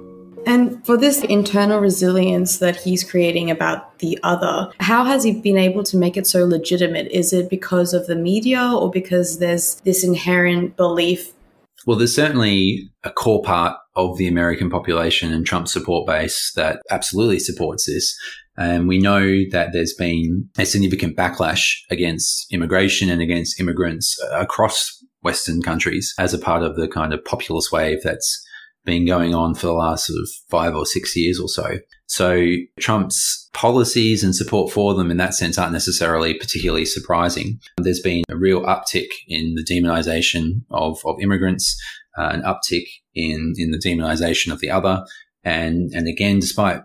And 0.46 0.86
for 0.86 0.98
this 0.98 1.24
internal 1.24 1.80
resilience 1.80 2.58
that 2.58 2.76
he's 2.76 3.02
creating 3.02 3.50
about 3.50 4.00
the 4.00 4.20
other, 4.24 4.70
how 4.82 5.06
has 5.06 5.24
he 5.24 5.40
been 5.40 5.58
able 5.58 5.84
to 5.84 5.96
make 5.96 6.18
it 6.18 6.28
so 6.28 6.44
legitimate? 6.44 7.08
Is 7.10 7.32
it 7.32 7.50
because 7.50 7.94
of 7.94 8.08
the 8.08 8.16
media 8.18 8.62
or 8.62 8.92
because 8.92 9.40
there's 9.40 9.76
this 9.86 10.04
inherent 10.04 10.76
belief? 10.76 11.32
Well, 11.86 11.98
there's 11.98 12.14
certainly 12.14 12.90
a 13.06 13.10
core 13.10 13.42
part 13.42 13.78
of 13.96 14.18
the 14.18 14.28
American 14.28 14.70
population 14.70 15.32
and 15.32 15.46
Trump's 15.46 15.72
support 15.72 16.06
base 16.08 16.52
that 16.58 16.82
absolutely 16.92 17.40
supports 17.40 17.86
this. 17.86 18.14
And 18.58 18.88
we 18.88 18.98
know 18.98 19.44
that 19.52 19.70
there's 19.72 19.94
been 19.94 20.50
a 20.58 20.66
significant 20.66 21.16
backlash 21.16 21.78
against 21.90 22.52
immigration 22.52 23.10
and 23.10 23.22
against 23.22 23.62
immigrants 23.62 24.20
across 24.34 24.97
Western 25.22 25.62
countries 25.62 26.14
as 26.18 26.34
a 26.34 26.40
part 26.40 26.64
of 26.64 26.76
the 26.76 26.88
kind 26.88 27.14
of 27.14 27.24
populist 27.26 27.72
wave 27.72 28.00
that's 28.04 28.46
been 28.86 29.06
going 29.06 29.36
on 29.36 29.54
for 29.54 29.68
the 29.68 29.74
last 29.74 30.08
sort 30.08 30.20
of 30.22 30.30
five 30.50 30.74
or 30.74 30.86
six 30.86 31.16
years 31.16 31.40
or 31.40 31.50
so. 31.50 31.80
So 32.06 32.46
Trump's 32.80 33.50
policies 33.54 34.24
and 34.24 34.34
support 34.34 34.72
for 34.72 34.94
them 34.94 35.12
in 35.12 35.18
that 35.18 35.34
sense 35.34 35.58
aren't 35.58 35.74
necessarily 35.74 36.34
particularly 36.36 36.86
surprising. 36.86 37.60
There's 37.78 38.00
been 38.00 38.24
a 38.30 38.38
real 38.38 38.62
uptick 38.64 39.10
in 39.28 39.56
the 39.56 39.66
demonization 39.70 40.62
of, 40.72 41.00
of 41.06 41.20
immigrants. 41.22 41.78
uh, 42.18 42.30
an 42.34 42.42
uptick 42.42 42.88
in 43.16 43.54
in 43.58 43.72
the 43.72 43.78
demonization 43.78 44.52
of 44.52 44.60
the 44.60 44.70
other. 44.70 45.06
And 45.44 45.92
and 45.94 46.08
again, 46.08 46.40
despite 46.40 46.82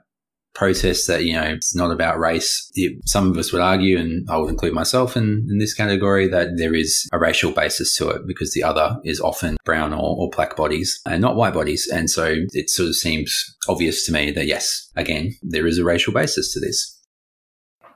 protests 0.55 1.07
that 1.07 1.25
you 1.25 1.35
know 1.35 1.43
it's 1.43 1.75
not 1.75 1.91
about 1.91 2.19
race, 2.19 2.71
it, 2.75 3.01
some 3.07 3.31
of 3.31 3.37
us 3.39 3.53
would 3.53 3.63
argue, 3.63 3.99
and 3.99 4.29
I 4.31 4.37
would 4.37 4.51
include 4.51 4.75
myself 4.75 5.17
in, 5.17 5.47
in 5.49 5.59
this 5.59 5.75
category, 5.75 6.29
that 6.29 6.57
there 6.57 6.75
is 6.75 7.09
a 7.13 7.19
racial 7.19 7.53
basis 7.53 7.97
to 7.97 8.09
it 8.11 8.27
because 8.27 8.53
the 8.53 8.63
other 8.63 8.99
is 9.05 9.21
often 9.21 9.57
brown 9.65 9.93
or, 9.93 10.17
or 10.17 10.31
black 10.31 10.57
bodies 10.57 11.01
and 11.07 11.21
not 11.21 11.37
white 11.37 11.55
bodies. 11.55 11.89
And 11.93 12.11
so 12.11 12.37
it 12.53 12.71
sort 12.71 12.89
of 12.89 12.97
seems 12.97 13.57
obvious 13.69 14.05
to 14.07 14.13
me 14.13 14.31
that 14.33 14.47
yes, 14.47 14.91
again, 14.97 15.35
there 15.43 15.67
is 15.67 15.79
a 15.79 15.85
racial 15.85 16.13
basis 16.13 16.53
to 16.53 16.61
this. 16.61 16.99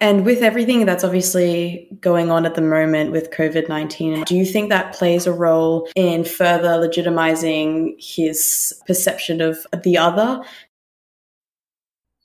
And 0.01 0.27
with 0.27 0.43
everything 0.43 0.85
that's 0.85 1.05
obviously 1.05 1.89
going 2.01 2.31
on 2.31 2.45
at 2.45 2.55
the 2.55 2.61
moment 2.61 3.13
with 3.13 3.31
COVID 3.31 3.69
19, 3.69 4.25
do 4.25 4.37
you 4.37 4.45
think 4.45 4.69
that 4.69 4.95
plays 4.95 5.27
a 5.27 5.33
role 5.33 5.89
in 5.97 6.25
further 6.25 6.69
legitimizing 6.69 7.95
his 7.99 8.75
perception 8.87 9.41
of 9.41 9.67
the 9.83 9.97
other? 9.97 10.43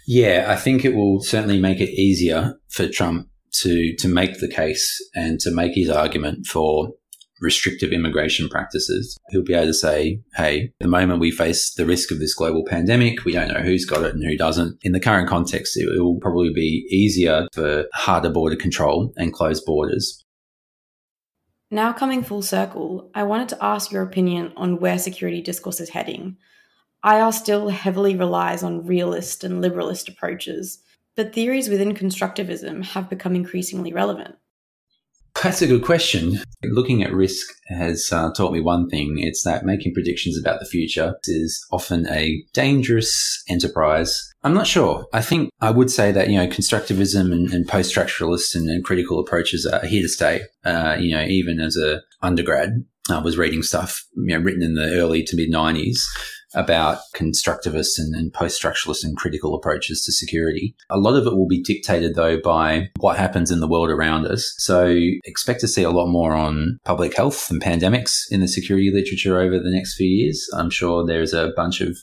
Yeah, 0.08 0.46
I 0.50 0.56
think 0.56 0.84
it 0.84 0.96
will 0.96 1.22
certainly 1.22 1.60
make 1.60 1.80
it 1.80 1.90
easier 1.90 2.56
for 2.70 2.88
Trump 2.88 3.28
to, 3.62 3.96
to 3.98 4.08
make 4.08 4.40
the 4.40 4.48
case 4.48 4.98
and 5.14 5.40
to 5.42 5.52
make 5.52 5.76
his 5.76 5.90
argument 5.90 6.46
for 6.48 6.90
restrictive 7.42 7.92
immigration 7.92 8.48
practices. 8.48 9.18
He'll 9.30 9.44
be 9.44 9.54
able 9.54 9.68
to 9.68 9.74
say, 9.74 10.22
hey, 10.36 10.72
the 10.80 10.88
moment 10.88 11.20
we 11.20 11.32
face 11.32 11.74
the 11.74 11.86
risk 11.86 12.12
of 12.12 12.20
this 12.20 12.36
global 12.36 12.64
pandemic, 12.66 13.26
we 13.26 13.34
don't 13.34 13.48
know 13.48 13.62
who's 13.62 13.86
got 13.86 14.04
it 14.04 14.14
and 14.14 14.24
who 14.24 14.38
doesn't. 14.38 14.78
In 14.84 14.92
the 14.92 15.00
current 15.00 15.28
context, 15.28 15.76
it 15.76 15.88
will 16.00 16.20
probably 16.20 16.54
be 16.54 16.86
easier 16.90 17.48
for 17.52 17.86
harder 17.94 18.30
border 18.30 18.56
control 18.56 19.12
and 19.18 19.34
closed 19.34 19.66
borders. 19.66 20.24
Now, 21.72 21.94
coming 21.94 22.22
full 22.22 22.42
circle, 22.42 23.10
I 23.16 23.24
wanted 23.24 23.50
to 23.50 23.64
ask 23.64 23.92
your 23.92 24.04
opinion 24.04 24.54
on 24.56 24.80
where 24.80 25.00
security 25.00 25.42
discourse 25.42 25.80
is 25.80 25.90
heading. 25.90 26.38
IR 27.04 27.32
still 27.32 27.70
heavily 27.70 28.16
relies 28.16 28.64
on 28.64 28.86
realist 28.86 29.44
and 29.44 29.64
liberalist 29.64 30.08
approaches, 30.08 30.80
but 31.16 31.34
theories 31.34 31.70
within 31.70 31.94
constructivism 31.94 32.84
have 32.86 33.10
become 33.10 33.36
increasingly 33.36 33.92
relevant. 33.92 34.36
That's 35.42 35.62
a 35.62 35.68
good 35.68 35.84
question. 35.84 36.40
Looking 36.64 37.04
at 37.04 37.14
risk 37.14 37.48
has 37.68 38.10
uh, 38.12 38.32
taught 38.34 38.52
me 38.52 38.60
one 38.60 38.90
thing. 38.90 39.18
It's 39.18 39.44
that 39.44 39.66
making 39.66 39.94
predictions 39.94 40.38
about 40.38 40.60
the 40.60 40.66
future 40.66 41.16
is 41.24 41.66
often 41.72 42.06
a 42.08 42.44
dangerous 42.54 43.44
enterprise. 43.48 44.30
I'm 44.44 44.54
not 44.54 44.68
sure. 44.68 45.06
I 45.14 45.22
think 45.22 45.50
I 45.62 45.72
would 45.72 45.90
say 45.90 46.12
that, 46.12 46.30
you 46.30 46.38
know, 46.38 46.48
constructivism 46.48 47.32
and, 47.32 47.52
and 47.52 47.68
post-structuralist 47.68 48.56
and, 48.56 48.70
and, 48.70 48.84
critical 48.84 49.20
approaches 49.20 49.66
are 49.66 49.86
here 49.86 50.02
to 50.02 50.10
stay. 50.10 50.42
Uh, 50.66 50.98
you 51.00 51.16
know, 51.16 51.24
even 51.24 51.60
as 51.60 51.78
a 51.78 52.02
undergrad, 52.22 52.86
I 53.10 53.20
was 53.20 53.38
reading 53.38 53.64
stuff, 53.64 54.06
you 54.16 54.38
know, 54.38 54.44
written 54.44 54.62
in 54.62 54.76
the 54.76 54.96
early 54.96 55.24
to 55.24 55.36
mid 55.36 55.52
90s 55.52 56.04
about 56.54 57.00
constructivist 57.16 57.98
and, 57.98 58.14
and 58.16 58.34
post 58.34 58.62
structuralist 58.62 59.04
and 59.04 59.18
critical 59.18 59.56
approaches 59.56 60.04
to 60.06 60.12
security. 60.12 60.76
A 60.90 60.98
lot 60.98 61.16
of 61.16 61.26
it 61.26 61.36
will 61.36 61.48
be 61.48 61.62
dictated, 61.62 62.16
though, 62.16 62.40
by 62.40 62.90
what 63.00 63.18
happens 63.18 63.52
in 63.52 63.60
the 63.60 63.68
world 63.68 63.90
around 63.90 64.26
us. 64.26 64.54
So 64.58 64.96
expect 65.26 65.62
to 65.62 65.68
see 65.68 65.84
a 65.84 65.92
lot 65.92 66.08
more 66.08 66.34
on 66.34 66.80
public 66.86 67.16
health 67.16 67.50
and 67.50 67.62
pandemics 67.62 68.24
in 68.30 68.42
the 68.42 68.48
security 68.48 68.92
literature 68.94 69.40
over 69.40 69.60
the 69.60 69.72
next 69.72 69.96
few 69.96 70.08
years. 70.08 70.46
I'm 70.54 70.70
sure 70.70 71.06
there's 71.06 71.34
a 71.34 71.52
bunch 71.56 71.82
of 71.82 71.98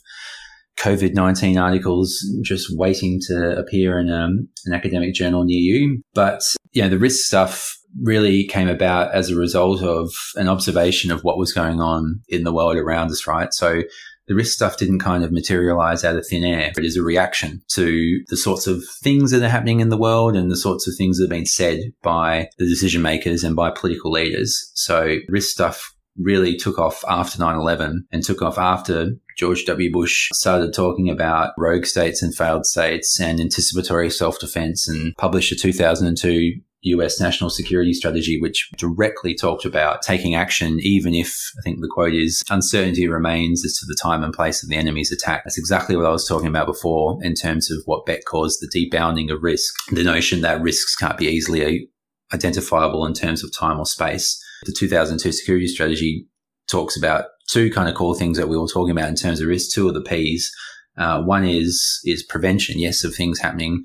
COVID 0.79 1.13
19 1.13 1.57
articles 1.57 2.25
just 2.41 2.67
waiting 2.71 3.19
to 3.27 3.57
appear 3.57 3.99
in 3.99 4.09
um, 4.09 4.47
an 4.65 4.73
academic 4.73 5.13
journal 5.13 5.43
near 5.43 5.59
you. 5.59 6.01
But, 6.13 6.41
you 6.71 6.81
know, 6.81 6.89
the 6.89 6.97
risk 6.97 7.25
stuff 7.25 7.75
really 8.01 8.45
came 8.45 8.69
about 8.69 9.13
as 9.13 9.29
a 9.29 9.35
result 9.35 9.81
of 9.81 10.11
an 10.35 10.47
observation 10.47 11.11
of 11.11 11.23
what 11.23 11.37
was 11.37 11.51
going 11.51 11.81
on 11.81 12.21
in 12.29 12.43
the 12.43 12.53
world 12.53 12.77
around 12.77 13.11
us, 13.11 13.27
right? 13.27 13.53
So 13.53 13.81
the 14.29 14.35
risk 14.35 14.53
stuff 14.53 14.77
didn't 14.77 14.99
kind 14.99 15.23
of 15.23 15.31
materialize 15.31 16.05
out 16.05 16.15
of 16.15 16.25
thin 16.25 16.45
air. 16.45 16.71
It 16.77 16.85
is 16.85 16.95
a 16.95 17.01
reaction 17.01 17.61
to 17.69 18.23
the 18.29 18.37
sorts 18.37 18.67
of 18.67 18.83
things 19.03 19.31
that 19.31 19.41
are 19.41 19.49
happening 19.49 19.79
in 19.79 19.89
the 19.89 19.97
world 19.97 20.35
and 20.35 20.51
the 20.51 20.55
sorts 20.55 20.87
of 20.87 20.93
things 20.95 21.17
that 21.17 21.23
have 21.23 21.29
been 21.31 21.47
said 21.47 21.79
by 22.03 22.49
the 22.59 22.67
decision 22.67 23.01
makers 23.01 23.43
and 23.43 23.55
by 23.55 23.71
political 23.71 24.11
leaders. 24.11 24.71
So 24.75 25.17
risk 25.27 25.49
stuff 25.49 25.95
really 26.15 26.55
took 26.55 26.77
off 26.77 27.03
after 27.09 27.39
9-11 27.39 28.01
and 28.11 28.23
took 28.23 28.43
off 28.43 28.59
after 28.59 29.13
George 29.35 29.65
W. 29.65 29.91
Bush 29.91 30.29
started 30.33 30.73
talking 30.73 31.09
about 31.09 31.53
rogue 31.57 31.85
states 31.85 32.21
and 32.21 32.35
failed 32.35 32.65
states 32.65 33.19
and 33.19 33.39
anticipatory 33.39 34.11
self-defense 34.11 34.87
and 34.87 35.15
published 35.15 35.51
a 35.53 35.55
2002 35.55 36.59
US 36.81 37.19
national 37.19 37.49
security 37.49 37.93
strategy, 37.93 38.39
which 38.39 38.69
directly 38.77 39.35
talked 39.35 39.65
about 39.65 40.01
taking 40.01 40.35
action, 40.35 40.79
even 40.81 41.13
if 41.13 41.51
I 41.57 41.61
think 41.61 41.81
the 41.81 41.89
quote 41.91 42.13
is 42.13 42.43
uncertainty 42.49 43.07
remains 43.07 43.65
as 43.65 43.77
to 43.79 43.85
the 43.85 43.97
time 44.01 44.23
and 44.23 44.33
place 44.33 44.63
of 44.63 44.69
the 44.69 44.77
enemy's 44.77 45.11
attack. 45.11 45.43
That's 45.43 45.57
exactly 45.57 45.95
what 45.95 46.05
I 46.05 46.11
was 46.11 46.27
talking 46.27 46.47
about 46.47 46.67
before 46.67 47.19
in 47.21 47.33
terms 47.33 47.69
of 47.69 47.79
what 47.85 48.05
Beck 48.05 48.25
calls 48.25 48.57
the 48.57 48.69
debounding 48.71 49.29
of 49.29 49.43
risk. 49.43 49.73
The 49.91 50.03
notion 50.03 50.41
that 50.41 50.61
risks 50.61 50.95
can't 50.95 51.17
be 51.17 51.27
easily 51.27 51.89
identifiable 52.33 53.05
in 53.05 53.13
terms 53.13 53.43
of 53.43 53.51
time 53.57 53.79
or 53.79 53.85
space. 53.85 54.41
The 54.63 54.75
2002 54.77 55.31
security 55.31 55.67
strategy 55.67 56.27
talks 56.69 56.97
about 56.97 57.25
two 57.49 57.71
kind 57.71 57.89
of 57.89 57.95
core 57.95 58.15
things 58.15 58.37
that 58.37 58.47
we 58.47 58.57
were 58.57 58.67
talking 58.67 58.91
about 58.91 59.09
in 59.09 59.15
terms 59.15 59.41
of 59.41 59.47
risk, 59.47 59.73
two 59.73 59.87
of 59.87 59.95
the 59.95 60.01
P's. 60.01 60.51
Uh, 60.97 61.21
one 61.23 61.45
is, 61.45 61.99
is 62.03 62.23
prevention, 62.23 62.77
yes, 62.77 63.03
of 63.03 63.15
things 63.15 63.39
happening 63.39 63.83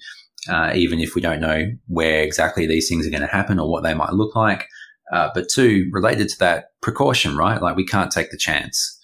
uh, 0.49 0.73
even 0.75 1.01
if 1.01 1.15
we 1.15 1.21
don't 1.21 1.41
know 1.41 1.67
where 1.87 2.23
exactly 2.23 2.67
these 2.67 2.89
things 2.89 3.07
are 3.07 3.11
going 3.11 3.21
to 3.21 3.27
happen 3.27 3.59
or 3.59 3.71
what 3.71 3.83
they 3.83 3.95
might 3.95 4.13
look 4.13 4.35
like. 4.35 4.67
Uh, 5.13 5.31
but 5.35 5.49
two, 5.49 5.89
related 5.93 6.29
to 6.29 6.39
that, 6.39 6.67
precaution, 6.81 7.37
right? 7.37 7.61
Like 7.61 7.77
we 7.77 7.87
can't 7.87 8.11
take 8.11 8.31
the 8.31 8.39
chance 8.39 8.99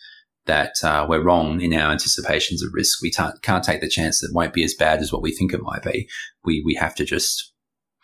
that 0.46 0.74
uh, 0.82 1.06
we're 1.08 1.22
wrong 1.22 1.60
in 1.60 1.74
our 1.74 1.92
anticipations 1.92 2.62
of 2.62 2.72
risk. 2.72 3.02
We 3.02 3.10
can't, 3.10 3.40
can't 3.42 3.62
take 3.64 3.80
the 3.80 3.88
chance 3.88 4.20
that 4.20 4.28
it 4.28 4.34
won't 4.34 4.54
be 4.54 4.64
as 4.64 4.74
bad 4.74 5.00
as 5.00 5.12
what 5.12 5.22
we 5.22 5.32
think 5.32 5.52
it 5.52 5.62
might 5.62 5.82
be. 5.82 6.08
We, 6.44 6.62
we 6.64 6.74
have 6.74 6.94
to 6.96 7.04
just 7.04 7.52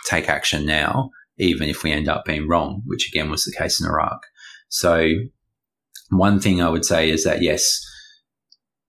take 0.04 0.28
action 0.28 0.66
now, 0.66 1.10
even 1.38 1.68
if 1.68 1.82
we 1.82 1.92
end 1.92 2.08
up 2.08 2.24
being 2.24 2.48
wrong, 2.48 2.82
which 2.86 3.08
again 3.08 3.30
was 3.30 3.44
the 3.44 3.56
case 3.56 3.80
in 3.80 3.86
Iraq. 3.86 4.20
So 4.68 5.10
one 6.10 6.40
thing 6.40 6.62
I 6.62 6.68
would 6.68 6.84
say 6.84 7.10
is 7.10 7.24
that 7.24 7.42
yes, 7.42 7.80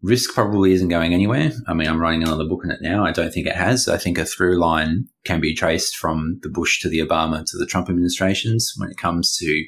risk 0.04 0.34
probably 0.34 0.74
isn't 0.74 0.90
going 0.90 1.14
anywhere. 1.14 1.52
I 1.68 1.74
mean, 1.74 1.88
I'm 1.88 2.00
writing 2.00 2.24
another 2.24 2.46
book 2.46 2.62
on 2.64 2.72
it 2.72 2.82
now. 2.82 3.04
I 3.04 3.12
don't 3.12 3.34
think 3.34 3.48
it 3.48 3.56
has. 3.56 3.88
I 3.88 3.98
think 3.98 4.18
a 4.18 4.26
through 4.26 4.60
line 4.60 5.06
can 5.26 5.42
be 5.42 5.56
traced 5.56 5.96
from 5.96 6.40
the 6.44 6.50
Bush 6.50 6.82
to 6.82 6.90
the 6.90 7.00
Obama 7.00 7.44
to 7.46 7.58
the 7.58 7.66
Trump 7.66 7.90
administrations 7.90 8.74
when 8.78 8.90
it 8.90 8.98
comes 8.98 9.36
to 9.38 9.66